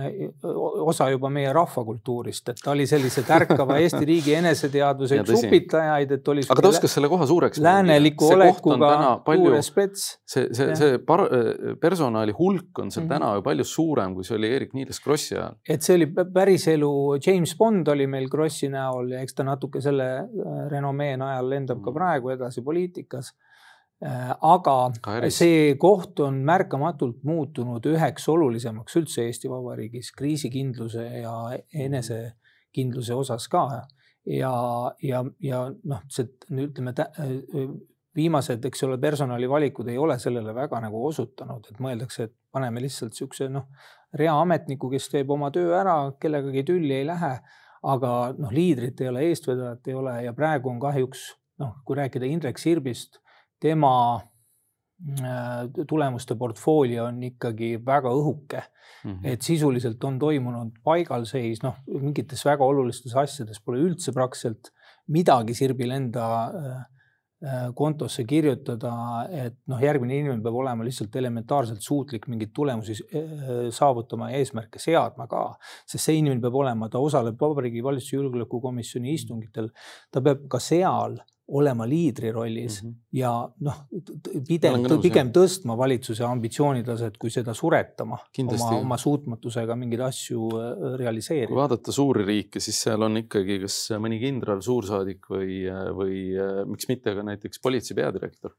osa 0.86 1.08
juba 1.10 1.32
meie 1.34 1.50
rahvakultuurist, 1.56 2.52
et 2.54 2.60
ta 2.62 2.70
oli 2.76 2.86
sellise 2.90 3.24
tärkava 3.26 3.80
Eesti 3.82 4.04
riigi 4.06 4.36
eneseteadvuse 4.38 5.18
üks 5.24 5.34
upitajaid, 5.40 6.12
et 6.14 6.30
oli. 6.30 6.44
aga 6.54 6.66
ta 6.66 6.70
oskas 6.70 6.94
selle 7.00 7.10
koha 7.10 7.26
suureks. 7.30 7.62
lääneliku 7.66 8.30
olekuga 8.36 8.92
kuure 9.26 9.62
spets. 9.66 10.04
see, 10.30 10.52
see, 10.54 10.76
see 10.78 11.00
par, 11.02 11.26
personali 11.82 12.36
hulk 12.38 12.84
on 12.84 12.94
seal 12.94 13.08
mm 13.08 13.10
-hmm. 13.10 13.14
täna 13.16 13.34
ju 13.40 13.46
palju 13.50 13.66
suurem, 13.66 14.14
kui 14.14 14.28
see 14.28 14.38
oli 14.38 14.54
Eerik-Niiles 14.54 15.02
Krossi 15.04 15.36
ajal. 15.36 15.58
et 15.68 15.82
see 15.82 15.96
oli 15.96 16.12
päriselu, 16.34 16.92
James 17.26 17.56
Bond 17.58 17.88
oli 17.88 18.06
meil 18.08 18.30
Krossi 18.30 18.70
näol 18.70 19.16
ja 19.18 19.26
eks 19.26 19.34
ta 19.34 19.48
natuke 19.50 19.82
selle 19.82 20.12
äh, 20.20 20.70
renomee 20.70 21.18
najal 21.18 21.50
lendab 21.50 21.78
mm 21.78 21.82
-hmm. 21.82 21.86
ka 21.86 21.92
praegu 22.00 22.30
edasi 22.30 22.62
poliitikas 22.62 23.34
aga 24.04 24.76
see 25.32 25.76
koht 25.80 26.20
on 26.26 26.42
märkamatult 26.44 27.22
muutunud 27.24 27.86
üheks 27.88 28.28
olulisemaks 28.32 28.98
üldse 29.00 29.28
Eesti 29.30 29.52
Vabariigis 29.52 30.12
kriisikindluse 30.18 31.06
ja 31.24 31.36
enesekindluse 31.86 33.16
osas 33.16 33.48
ka. 33.48 33.64
ja, 34.26 34.54
ja, 35.04 35.24
ja 35.40 35.64
noh, 35.84 36.04
see 36.12 36.28
ütleme 36.52 36.94
viimased, 38.16 38.66
eks 38.66 38.84
ole, 38.86 39.00
personalivalikud 39.02 39.88
ei 39.90 39.98
ole 39.98 40.20
sellele 40.22 40.54
väga 40.56 40.80
nagu 40.84 41.02
osutanud, 41.08 41.66
et 41.70 41.80
mõeldakse, 41.82 42.28
et 42.28 42.36
paneme 42.54 42.84
lihtsalt 42.84 43.16
niisuguse 43.16 43.50
noh, 43.50 43.70
reaametniku, 44.20 44.92
kes 44.92 45.10
teeb 45.10 45.32
oma 45.34 45.50
töö 45.54 45.74
ära, 45.80 45.96
kellegagi 46.22 46.66
tülli 46.68 47.00
ei 47.02 47.08
lähe. 47.10 47.38
aga 47.84 48.10
noh, 48.40 48.52
liidrit 48.56 49.02
ei 49.04 49.10
ole, 49.10 49.26
eestvedajat 49.28 49.88
ei 49.92 49.96
ole 50.00 50.12
ja 50.24 50.32
praegu 50.34 50.70
on 50.72 50.78
kahjuks 50.80 51.34
noh, 51.60 51.74
kui 51.84 51.98
rääkida 52.00 52.30
Indrek 52.32 52.62
Sirbist 52.62 53.20
tema 53.64 53.96
äh, 55.24 55.86
tulemuste 55.88 56.36
portfoolio 56.40 57.08
on 57.10 57.22
ikkagi 57.30 57.76
väga 57.86 58.12
õhuke 58.12 58.62
mm. 58.62 59.12
-hmm. 59.12 59.28
et 59.34 59.42
sisuliselt 59.42 60.04
on 60.04 60.20
toimunud 60.20 60.80
paigalseis, 60.84 61.64
noh, 61.64 61.80
mingites 61.88 62.46
väga 62.46 62.66
olulistes 62.66 63.16
asjades 63.16 63.62
pole 63.64 63.84
üldse 63.84 64.16
praktiliselt 64.16 64.74
midagi 65.14 65.56
Sirbil 65.56 65.92
enda 65.96 66.28
äh, 66.44 66.74
äh, 67.44 67.66
kontosse 67.76 68.24
kirjutada, 68.28 68.94
et 69.46 69.58
noh, 69.68 69.80
järgmine 69.84 70.20
inimene 70.20 70.44
peab 70.44 70.60
olema 70.64 70.86
lihtsalt 70.88 71.16
elementaarselt 71.20 71.84
suutlik 71.84 72.28
mingeid 72.32 72.54
tulemusi 72.56 72.96
saavutama 73.72 74.32
ja 74.32 74.40
eesmärke 74.40 74.80
seadma 74.80 75.28
ka. 75.28 75.44
sest 75.86 76.06
see 76.06 76.20
inimene 76.20 76.42
peab 76.42 76.56
olema, 76.64 76.90
ta 76.90 77.00
osaleb 77.00 77.40
Vabariigi 77.40 77.84
Valitsuse 77.84 78.16
Julgeolekukomisjoni 78.16 79.14
istungitel, 79.20 79.70
ta 80.12 80.24
peab 80.24 80.48
ka 80.48 80.60
seal 80.60 81.20
olema 81.48 81.86
liidri 81.88 82.32
rollis 82.32 82.84
mm 82.84 82.90
-hmm. 82.90 82.96
ja 83.20 83.32
noh, 83.60 83.80
pigem, 84.48 84.86
pigem 85.02 85.32
tõstma 85.36 85.76
valitsuse 85.78 86.24
ambitsioonitaset, 86.24 87.18
kui 87.18 87.30
seda 87.30 87.54
suretama 87.54 88.18
Kindlasti. 88.32 88.68
oma, 88.68 88.80
oma 88.80 88.98
suutmatusega 88.98 89.76
mingeid 89.76 90.06
asju 90.08 90.48
äh, 90.56 90.96
realiseerida. 91.00 91.48
kui 91.48 91.60
vaadata 91.60 91.92
suuri 91.92 92.26
riike, 92.26 92.60
siis 92.60 92.82
seal 92.88 93.02
on 93.02 93.18
ikkagi 93.18 93.60
kas 93.60 93.78
mõni 94.00 94.20
kindral, 94.20 94.62
suursaadik 94.62 95.28
või, 95.30 95.64
või 96.00 96.20
äh, 96.32 96.64
miks 96.66 96.88
mitte 96.88 97.16
ka 97.16 97.24
näiteks 97.24 97.60
politsei 97.64 97.96
peadirektor 97.96 98.56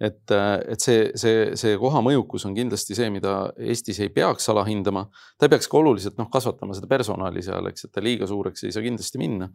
et, 0.00 0.32
et 0.34 0.82
see, 0.82 1.10
see, 1.18 1.50
see 1.58 1.74
koha 1.78 2.00
mõjukus 2.04 2.44
on 2.48 2.54
kindlasti 2.56 2.96
see, 2.98 3.10
mida 3.14 3.52
Eestis 3.62 4.00
ei 4.02 4.10
peaks 4.14 4.48
alahindama. 4.50 5.06
ta 5.38 5.48
peaks 5.50 5.68
ka 5.70 5.78
oluliselt 5.78 6.18
noh, 6.18 6.28
kasvatama 6.32 6.74
seda 6.74 6.90
personali 6.90 7.42
seal, 7.46 7.68
eks, 7.70 7.86
et 7.86 7.94
ta 7.94 8.02
liiga 8.02 8.26
suureks 8.30 8.66
ei 8.66 8.74
saa 8.74 8.82
kindlasti 8.84 9.22
minna. 9.22 9.50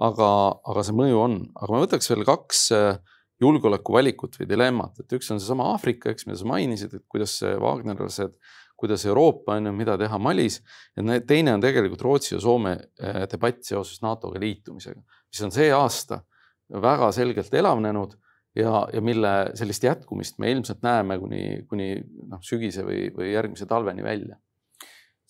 aga, 0.00 0.30
aga 0.70 0.86
see 0.86 0.96
mõju 0.96 1.24
on, 1.24 1.40
aga 1.56 1.74
ma 1.74 1.82
võtaks 1.84 2.12
veel 2.12 2.24
kaks 2.28 2.64
äh, 2.76 3.18
julgeolekuvalikut 3.40 4.38
või 4.40 4.48
dilemmat, 4.48 5.00
et 5.00 5.12
üks 5.16 5.30
on 5.32 5.40
seesama 5.40 5.70
Aafrika, 5.72 6.12
eks, 6.12 6.26
mida 6.28 6.38
sa 6.38 6.48
mainisid, 6.48 6.94
et 6.94 7.06
kuidas 7.10 7.38
Wagnerlased, 7.42 8.36
kuidas 8.80 9.04
Euroopa 9.08 9.56
on 9.58 9.68
ju, 9.68 9.76
mida 9.76 9.96
teha 10.00 10.18
Malis. 10.20 10.60
ja 10.96 11.20
teine 11.26 11.54
on 11.56 11.64
tegelikult 11.64 12.02
Rootsi 12.06 12.34
ja 12.36 12.40
Soome 12.40 12.76
äh, 12.78 13.24
debatt 13.32 13.64
seoses 13.66 14.02
NATO-ga 14.04 14.40
liitumisega, 14.40 15.00
mis 15.02 15.46
on 15.46 15.54
see 15.54 15.70
aasta 15.74 16.22
väga 16.70 17.10
selgelt 17.12 17.54
elavnenud 17.54 18.14
ja, 18.56 18.86
ja 18.92 19.00
mille 19.00 19.32
sellist 19.58 19.84
jätkumist 19.84 20.38
me 20.38 20.50
ilmselt 20.50 20.82
näeme 20.82 21.18
kuni, 21.18 21.42
kuni 21.68 21.92
noh, 22.28 22.40
sügise 22.42 22.84
või, 22.86 23.08
või 23.16 23.32
järgmise 23.34 23.68
talveni 23.70 24.04
välja. 24.06 24.38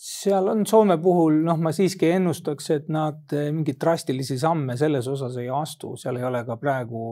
Seal 0.01 0.49
on 0.49 0.65
Soome 0.67 0.97
puhul, 1.03 1.43
noh, 1.45 1.59
ma 1.61 1.75
siiski 1.77 2.09
ennustaks, 2.15 2.71
et 2.73 2.87
nad 2.89 3.35
eh, 3.37 3.51
mingeid 3.53 3.77
drastilisi 3.83 4.39
samme 4.41 4.77
selles 4.81 5.09
osas 5.13 5.37
ei 5.37 5.51
astu, 5.53 5.93
seal 6.01 6.17
ei 6.17 6.25
ole 6.25 6.41
ka 6.49 6.57
praegu 6.57 7.03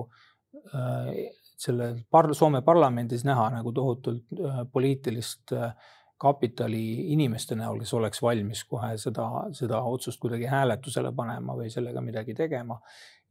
äh, 0.73 1.29
selle 1.59 1.91
par 2.11 2.31
Soome 2.35 2.63
parlamendis 2.65 3.27
näha 3.29 3.51
nagu 3.59 3.73
tohutult 3.77 4.41
äh, 4.41 4.63
poliitilist 4.73 5.53
äh, 5.53 5.75
kapitali 6.19 7.13
inimeste 7.13 7.55
näol, 7.59 7.79
kes 7.83 7.93
oleks 7.95 8.23
valmis 8.23 8.65
kohe 8.67 8.95
seda, 8.99 9.29
seda 9.55 9.83
otsust 9.87 10.19
kuidagi 10.23 10.49
hääletusele 10.51 11.13
panema 11.15 11.55
või 11.59 11.69
sellega 11.71 12.03
midagi 12.03 12.35
tegema 12.35 12.79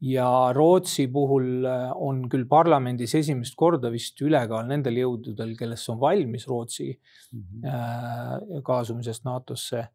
ja 0.01 0.53
Rootsi 0.53 1.07
puhul 1.07 1.65
äh, 1.65 1.91
on 1.95 2.25
küll 2.29 2.45
parlamendis 2.49 3.15
esimest 3.17 3.55
korda 3.57 3.91
vist 3.93 4.21
ülekaal 4.21 4.67
nendel 4.69 4.99
jõududel, 5.01 5.55
kellest 5.57 5.89
on 5.89 5.99
valmis 5.99 6.47
Rootsi 6.47 6.91
mm 6.91 7.43
-hmm. 7.43 8.61
kaasumisest 8.63 9.25
NATO-sse 9.25 9.87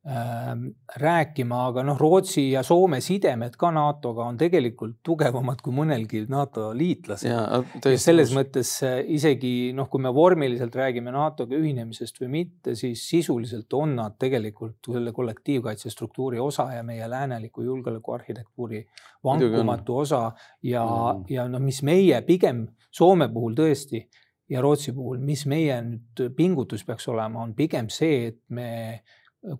rääkima, 0.00 1.56
aga 1.68 1.82
noh, 1.84 1.98
Rootsi 2.00 2.46
ja 2.54 2.62
Soome 2.64 3.02
sidemed 3.04 3.52
ka 3.60 3.68
NATO-ga 3.74 4.24
on 4.30 4.38
tegelikult 4.40 4.96
tugevamad 5.04 5.60
kui 5.60 5.74
mõnelgi 5.76 6.22
NATO 6.32 6.70
liitlasel. 6.72 7.28
ja 7.84 7.98
selles 8.00 8.32
mõttes 8.32 8.72
äh, 8.86 9.02
isegi 9.12 9.74
noh, 9.76 9.90
kui 9.92 10.00
me 10.00 10.12
vormiliselt 10.14 10.78
räägime 10.80 11.12
NATO-ga 11.12 11.58
ühinemisest 11.58 12.22
või 12.22 12.30
mitte, 12.38 12.74
siis 12.80 13.04
sisuliselt 13.10 13.76
on 13.76 13.92
nad 14.00 14.16
tegelikult 14.16 14.88
selle 14.88 15.12
kollektiivkaitse 15.12 15.92
struktuuri 15.92 16.40
osa 16.40 16.70
ja 16.78 16.82
meie 16.82 17.04
lääneliku 17.04 17.68
julgeolekuarhitektuuri 17.68 18.86
vankumatu 19.24 20.00
osa 20.00 20.24
ja 20.64 20.86
mm., 20.86 21.28
ja 21.28 21.48
noh, 21.48 21.60
mis 21.60 21.82
meie 21.84 22.24
pigem 22.24 22.70
Soome 22.90 23.28
puhul 23.30 23.52
tõesti 23.54 24.00
ja 24.50 24.64
Rootsi 24.64 24.96
puhul, 24.96 25.20
mis 25.22 25.44
meie 25.46 25.76
nüüd 25.84 26.24
pingutus 26.34 26.82
peaks 26.88 27.06
olema, 27.12 27.44
on 27.44 27.52
pigem 27.54 27.92
see, 27.92 28.32
et 28.32 28.40
me 28.48 28.70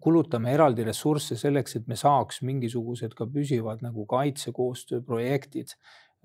kulutame 0.00 0.52
eraldi 0.52 0.84
ressursse 0.84 1.38
selleks, 1.40 1.78
et 1.78 1.88
me 1.88 1.96
saaks 1.96 2.42
mingisugused 2.44 3.14
ka 3.16 3.26
püsivad 3.30 3.80
nagu 3.84 4.04
kaitsekoostööprojektid 4.10 5.72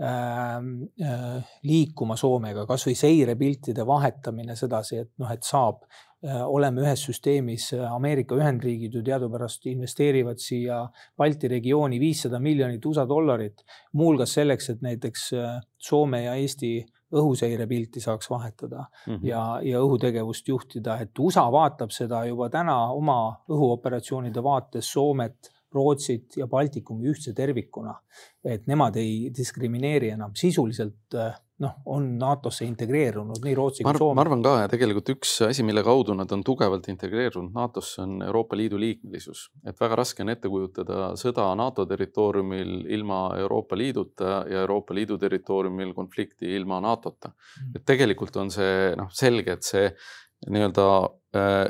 ähm, 0.02 0.90
äh, 1.00 1.54
liikuma 1.64 2.18
Soomega, 2.20 2.66
kasvõi 2.68 2.98
seirepiltide 3.00 3.86
vahetamine 3.88 4.58
sedasi, 4.60 5.00
et 5.06 5.14
noh, 5.22 5.32
et 5.32 5.48
saab, 5.48 5.86
äh, 6.26 6.42
oleme 6.44 6.84
ühes 6.84 7.06
süsteemis, 7.08 7.70
Ameerika 7.88 8.36
Ühendriigid 8.36 8.98
ju 8.98 9.04
teadupärast 9.08 9.70
investeerivad 9.72 10.44
siia 10.44 10.84
Balti 11.18 11.52
regiooni 11.52 12.00
viissada 12.02 12.42
miljonit 12.44 12.86
USA 12.86 13.08
dollarit, 13.08 13.64
muuhulgas 13.94 14.36
selleks, 14.36 14.74
et 14.76 14.84
näiteks 14.84 15.30
äh, 15.40 15.56
Soome 15.80 16.26
ja 16.26 16.36
Eesti 16.36 16.82
õhuseirepilti 17.14 18.02
saaks 18.02 18.30
vahetada 18.30 18.86
mm 18.86 19.14
-hmm. 19.14 19.28
ja, 19.28 19.60
ja 19.64 19.82
õhutegevust 19.82 20.48
juhtida, 20.48 20.98
et 21.00 21.20
USA 21.20 21.52
vaatab 21.52 21.92
seda 21.92 22.26
juba 22.26 22.50
täna 22.50 22.78
oma 22.92 23.44
õhuoperatsioonide 23.50 24.44
vaates 24.44 24.92
Soomet, 24.94 25.52
Rootsit 25.76 26.38
ja 26.38 26.48
Baltikumi 26.48 27.10
ühtse 27.12 27.34
tervikuna. 27.34 27.96
et 28.46 28.68
nemad 28.68 28.96
ei 28.96 29.32
diskrimineeri 29.38 30.10
enam 30.10 30.32
sisuliselt 30.36 31.14
noh, 31.64 31.76
on 31.88 32.08
NATO-sse 32.20 32.66
integreerunud 32.68 33.40
nii 33.46 33.54
Rootsi 33.56 33.86
kui 33.86 33.96
Soome. 33.96 34.18
ma 34.18 34.24
arvan 34.26 34.42
ka 34.44 34.54
ja 34.60 34.72
tegelikult 34.72 35.12
üks 35.14 35.38
asi, 35.48 35.64
mille 35.64 35.86
kaudu 35.88 36.16
nad 36.18 36.32
on 36.36 36.44
tugevalt 36.44 36.90
integreerunud 36.92 37.56
NATO-sse, 37.56 38.02
on 38.04 38.18
Euroopa 38.26 38.58
Liidu 38.60 38.80
liikmelisus. 38.82 39.46
et 39.68 39.80
väga 39.80 39.96
raske 40.02 40.24
on 40.26 40.34
ette 40.34 40.52
kujutada 40.52 41.14
sõda 41.20 41.48
NATO 41.56 41.86
territooriumil 41.88 42.90
ilma 42.98 43.22
Euroopa 43.40 43.78
Liiduta 43.80 44.42
ja 44.52 44.66
Euroopa 44.66 44.98
Liidu 44.98 45.18
territooriumil 45.22 45.94
konflikti 45.96 46.52
ilma 46.56 46.82
NATO-ta. 46.84 47.32
Mm. 47.32 47.72
et 47.80 47.86
tegelikult 47.88 48.36
on 48.42 48.52
see 48.52 48.92
noh, 49.00 49.12
selge, 49.16 49.56
et 49.56 49.64
see 49.64 49.88
nii-öelda 50.52 50.90
äh, 51.40 51.64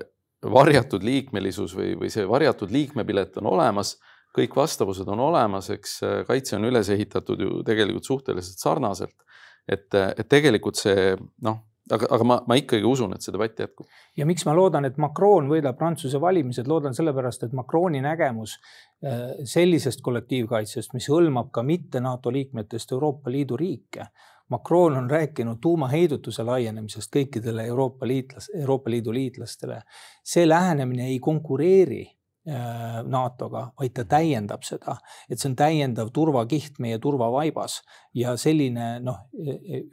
varjatud 0.51 1.05
liikmelisus 1.05 1.77
või, 1.77 1.93
või 1.99 2.09
see 2.13 2.25
varjatud 2.29 2.73
liikmepilet 2.73 3.37
on 3.41 3.53
olemas 3.53 3.95
kõik 4.35 4.55
vastavused 4.57 5.07
on 5.07 5.21
olemas, 5.29 5.69
eks 5.71 5.93
äh, 6.03 6.17
kaitse 6.27 6.57
on 6.57 6.65
üles 6.71 6.89
ehitatud 6.89 7.39
ju 7.39 7.61
tegelikult 7.67 8.09
suhteliselt 8.09 8.65
sarnaselt 8.65 9.21
et, 9.67 9.87
et 9.95 10.27
tegelikult 10.29 10.77
see 10.79 11.15
noh, 11.41 11.61
aga, 11.91 12.07
aga 12.17 12.27
ma, 12.27 12.37
ma 12.49 12.57
ikkagi 12.59 12.85
usun, 12.87 13.13
et 13.15 13.25
see 13.25 13.33
debatt 13.33 13.59
jätkub. 13.61 13.87
ja 14.17 14.25
miks 14.27 14.45
ma 14.47 14.55
loodan, 14.57 14.87
et 14.87 14.97
Macron 15.01 15.49
võidab 15.51 15.77
Prantsuse 15.79 16.21
valimised, 16.21 16.69
loodan 16.69 16.95
sellepärast, 16.97 17.45
et 17.47 17.55
Macroni 17.57 18.01
nägemus 18.05 18.57
äh, 18.57 19.35
sellisest 19.43 20.03
kollektiivkaitsest, 20.05 20.95
mis 20.97 21.09
hõlmab 21.11 21.51
ka 21.55 21.63
mitte 21.63 22.01
NATO 22.03 22.33
liikmetest 22.33 22.95
Euroopa 22.95 23.33
Liidu 23.33 23.57
riike. 23.59 24.09
Macron 24.49 24.93
on 24.99 25.07
rääkinud 25.09 25.57
tuumaheidutuse 25.61 26.43
laienemisest 26.45 27.09
kõikidele 27.15 27.63
Euroopa 27.65 28.05
liitlas, 28.05 28.51
Euroopa 28.53 28.91
Liidu 28.93 29.13
liitlastele. 29.13 29.81
see 30.23 30.45
lähenemine 30.49 31.07
ei 31.07 31.19
konkureeri 31.19 32.05
NATO-ga, 32.45 33.71
vaid 33.79 33.93
ta 33.97 34.03
täiendab 34.09 34.65
seda, 34.65 34.99
et 35.29 35.41
see 35.41 35.49
on 35.49 35.55
täiendav 35.57 36.11
turvakiht 36.13 36.77
meie 36.83 36.99
turvavaibas 37.01 37.79
ja 38.13 38.35
selline 38.37 38.99
noh, 39.01 39.23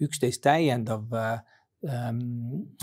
üksteist 0.04 0.42
täiendav 0.44 1.14
ähm, 1.16 2.18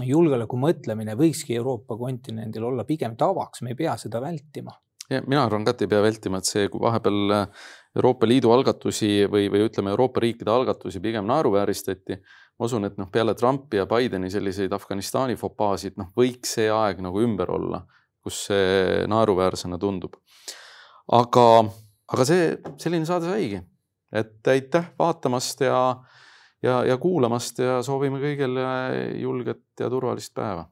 julgeoleku 0.01 0.57
mõtlemine 0.57 1.13
võikski 1.19 1.59
Euroopa 1.59 1.99
kontinendil 1.99 2.65
olla 2.71 2.85
pigem 2.87 3.13
tavaks, 3.19 3.61
me 3.61 3.75
ei 3.75 3.77
pea 3.83 3.93
seda 4.01 4.21
vältima. 4.23 4.73
ja 5.09 5.21
mina 5.27 5.43
arvan 5.45 5.67
ka, 5.67 5.75
et 5.77 5.85
ei 5.85 5.91
pea 5.93 6.01
vältima, 6.01 6.41
et 6.41 6.49
see, 6.49 6.65
kui 6.73 6.81
vahepeal 6.81 7.37
Euroopa 7.95 8.25
Liidu 8.25 8.49
algatusi 8.55 9.27
või, 9.29 9.51
või 9.53 9.67
ütleme, 9.67 9.93
Euroopa 9.93 10.25
riikide 10.25 10.51
algatusi 10.51 10.99
pigem 10.99 11.29
naeruvääristati. 11.29 12.17
ma 12.57 12.65
usun, 12.65 12.89
et 12.89 12.97
noh, 12.97 13.13
peale 13.13 13.37
Trumpi 13.37 13.77
ja 13.77 13.85
Bideni 13.85 14.33
selliseid 14.33 14.73
Afganistani 14.73 15.37
fopaasid, 15.37 15.93
noh, 15.97 16.09
võiks 16.17 16.57
see 16.57 16.73
aeg 16.73 17.05
nagu 17.05 17.21
ümber 17.21 17.53
olla 17.53 17.85
kus 18.29 18.45
see 18.51 19.03
naeruväärsena 19.09 19.79
tundub. 19.81 20.15
aga, 21.11 21.45
aga 22.13 22.25
see, 22.29 22.49
selline 22.77 23.07
saade 23.09 23.25
saigi, 23.31 23.61
et 24.13 24.47
aitäh 24.53 24.91
vaatamast 24.99 25.65
ja, 25.65 25.79
ja, 26.61 26.83
ja 26.85 26.97
kuulamast 27.01 27.59
ja 27.65 27.79
soovime 27.85 28.21
kõigile 28.21 28.65
julget 29.17 29.65
ja 29.81 29.89
turvalist 29.89 30.35
päeva 30.37 30.67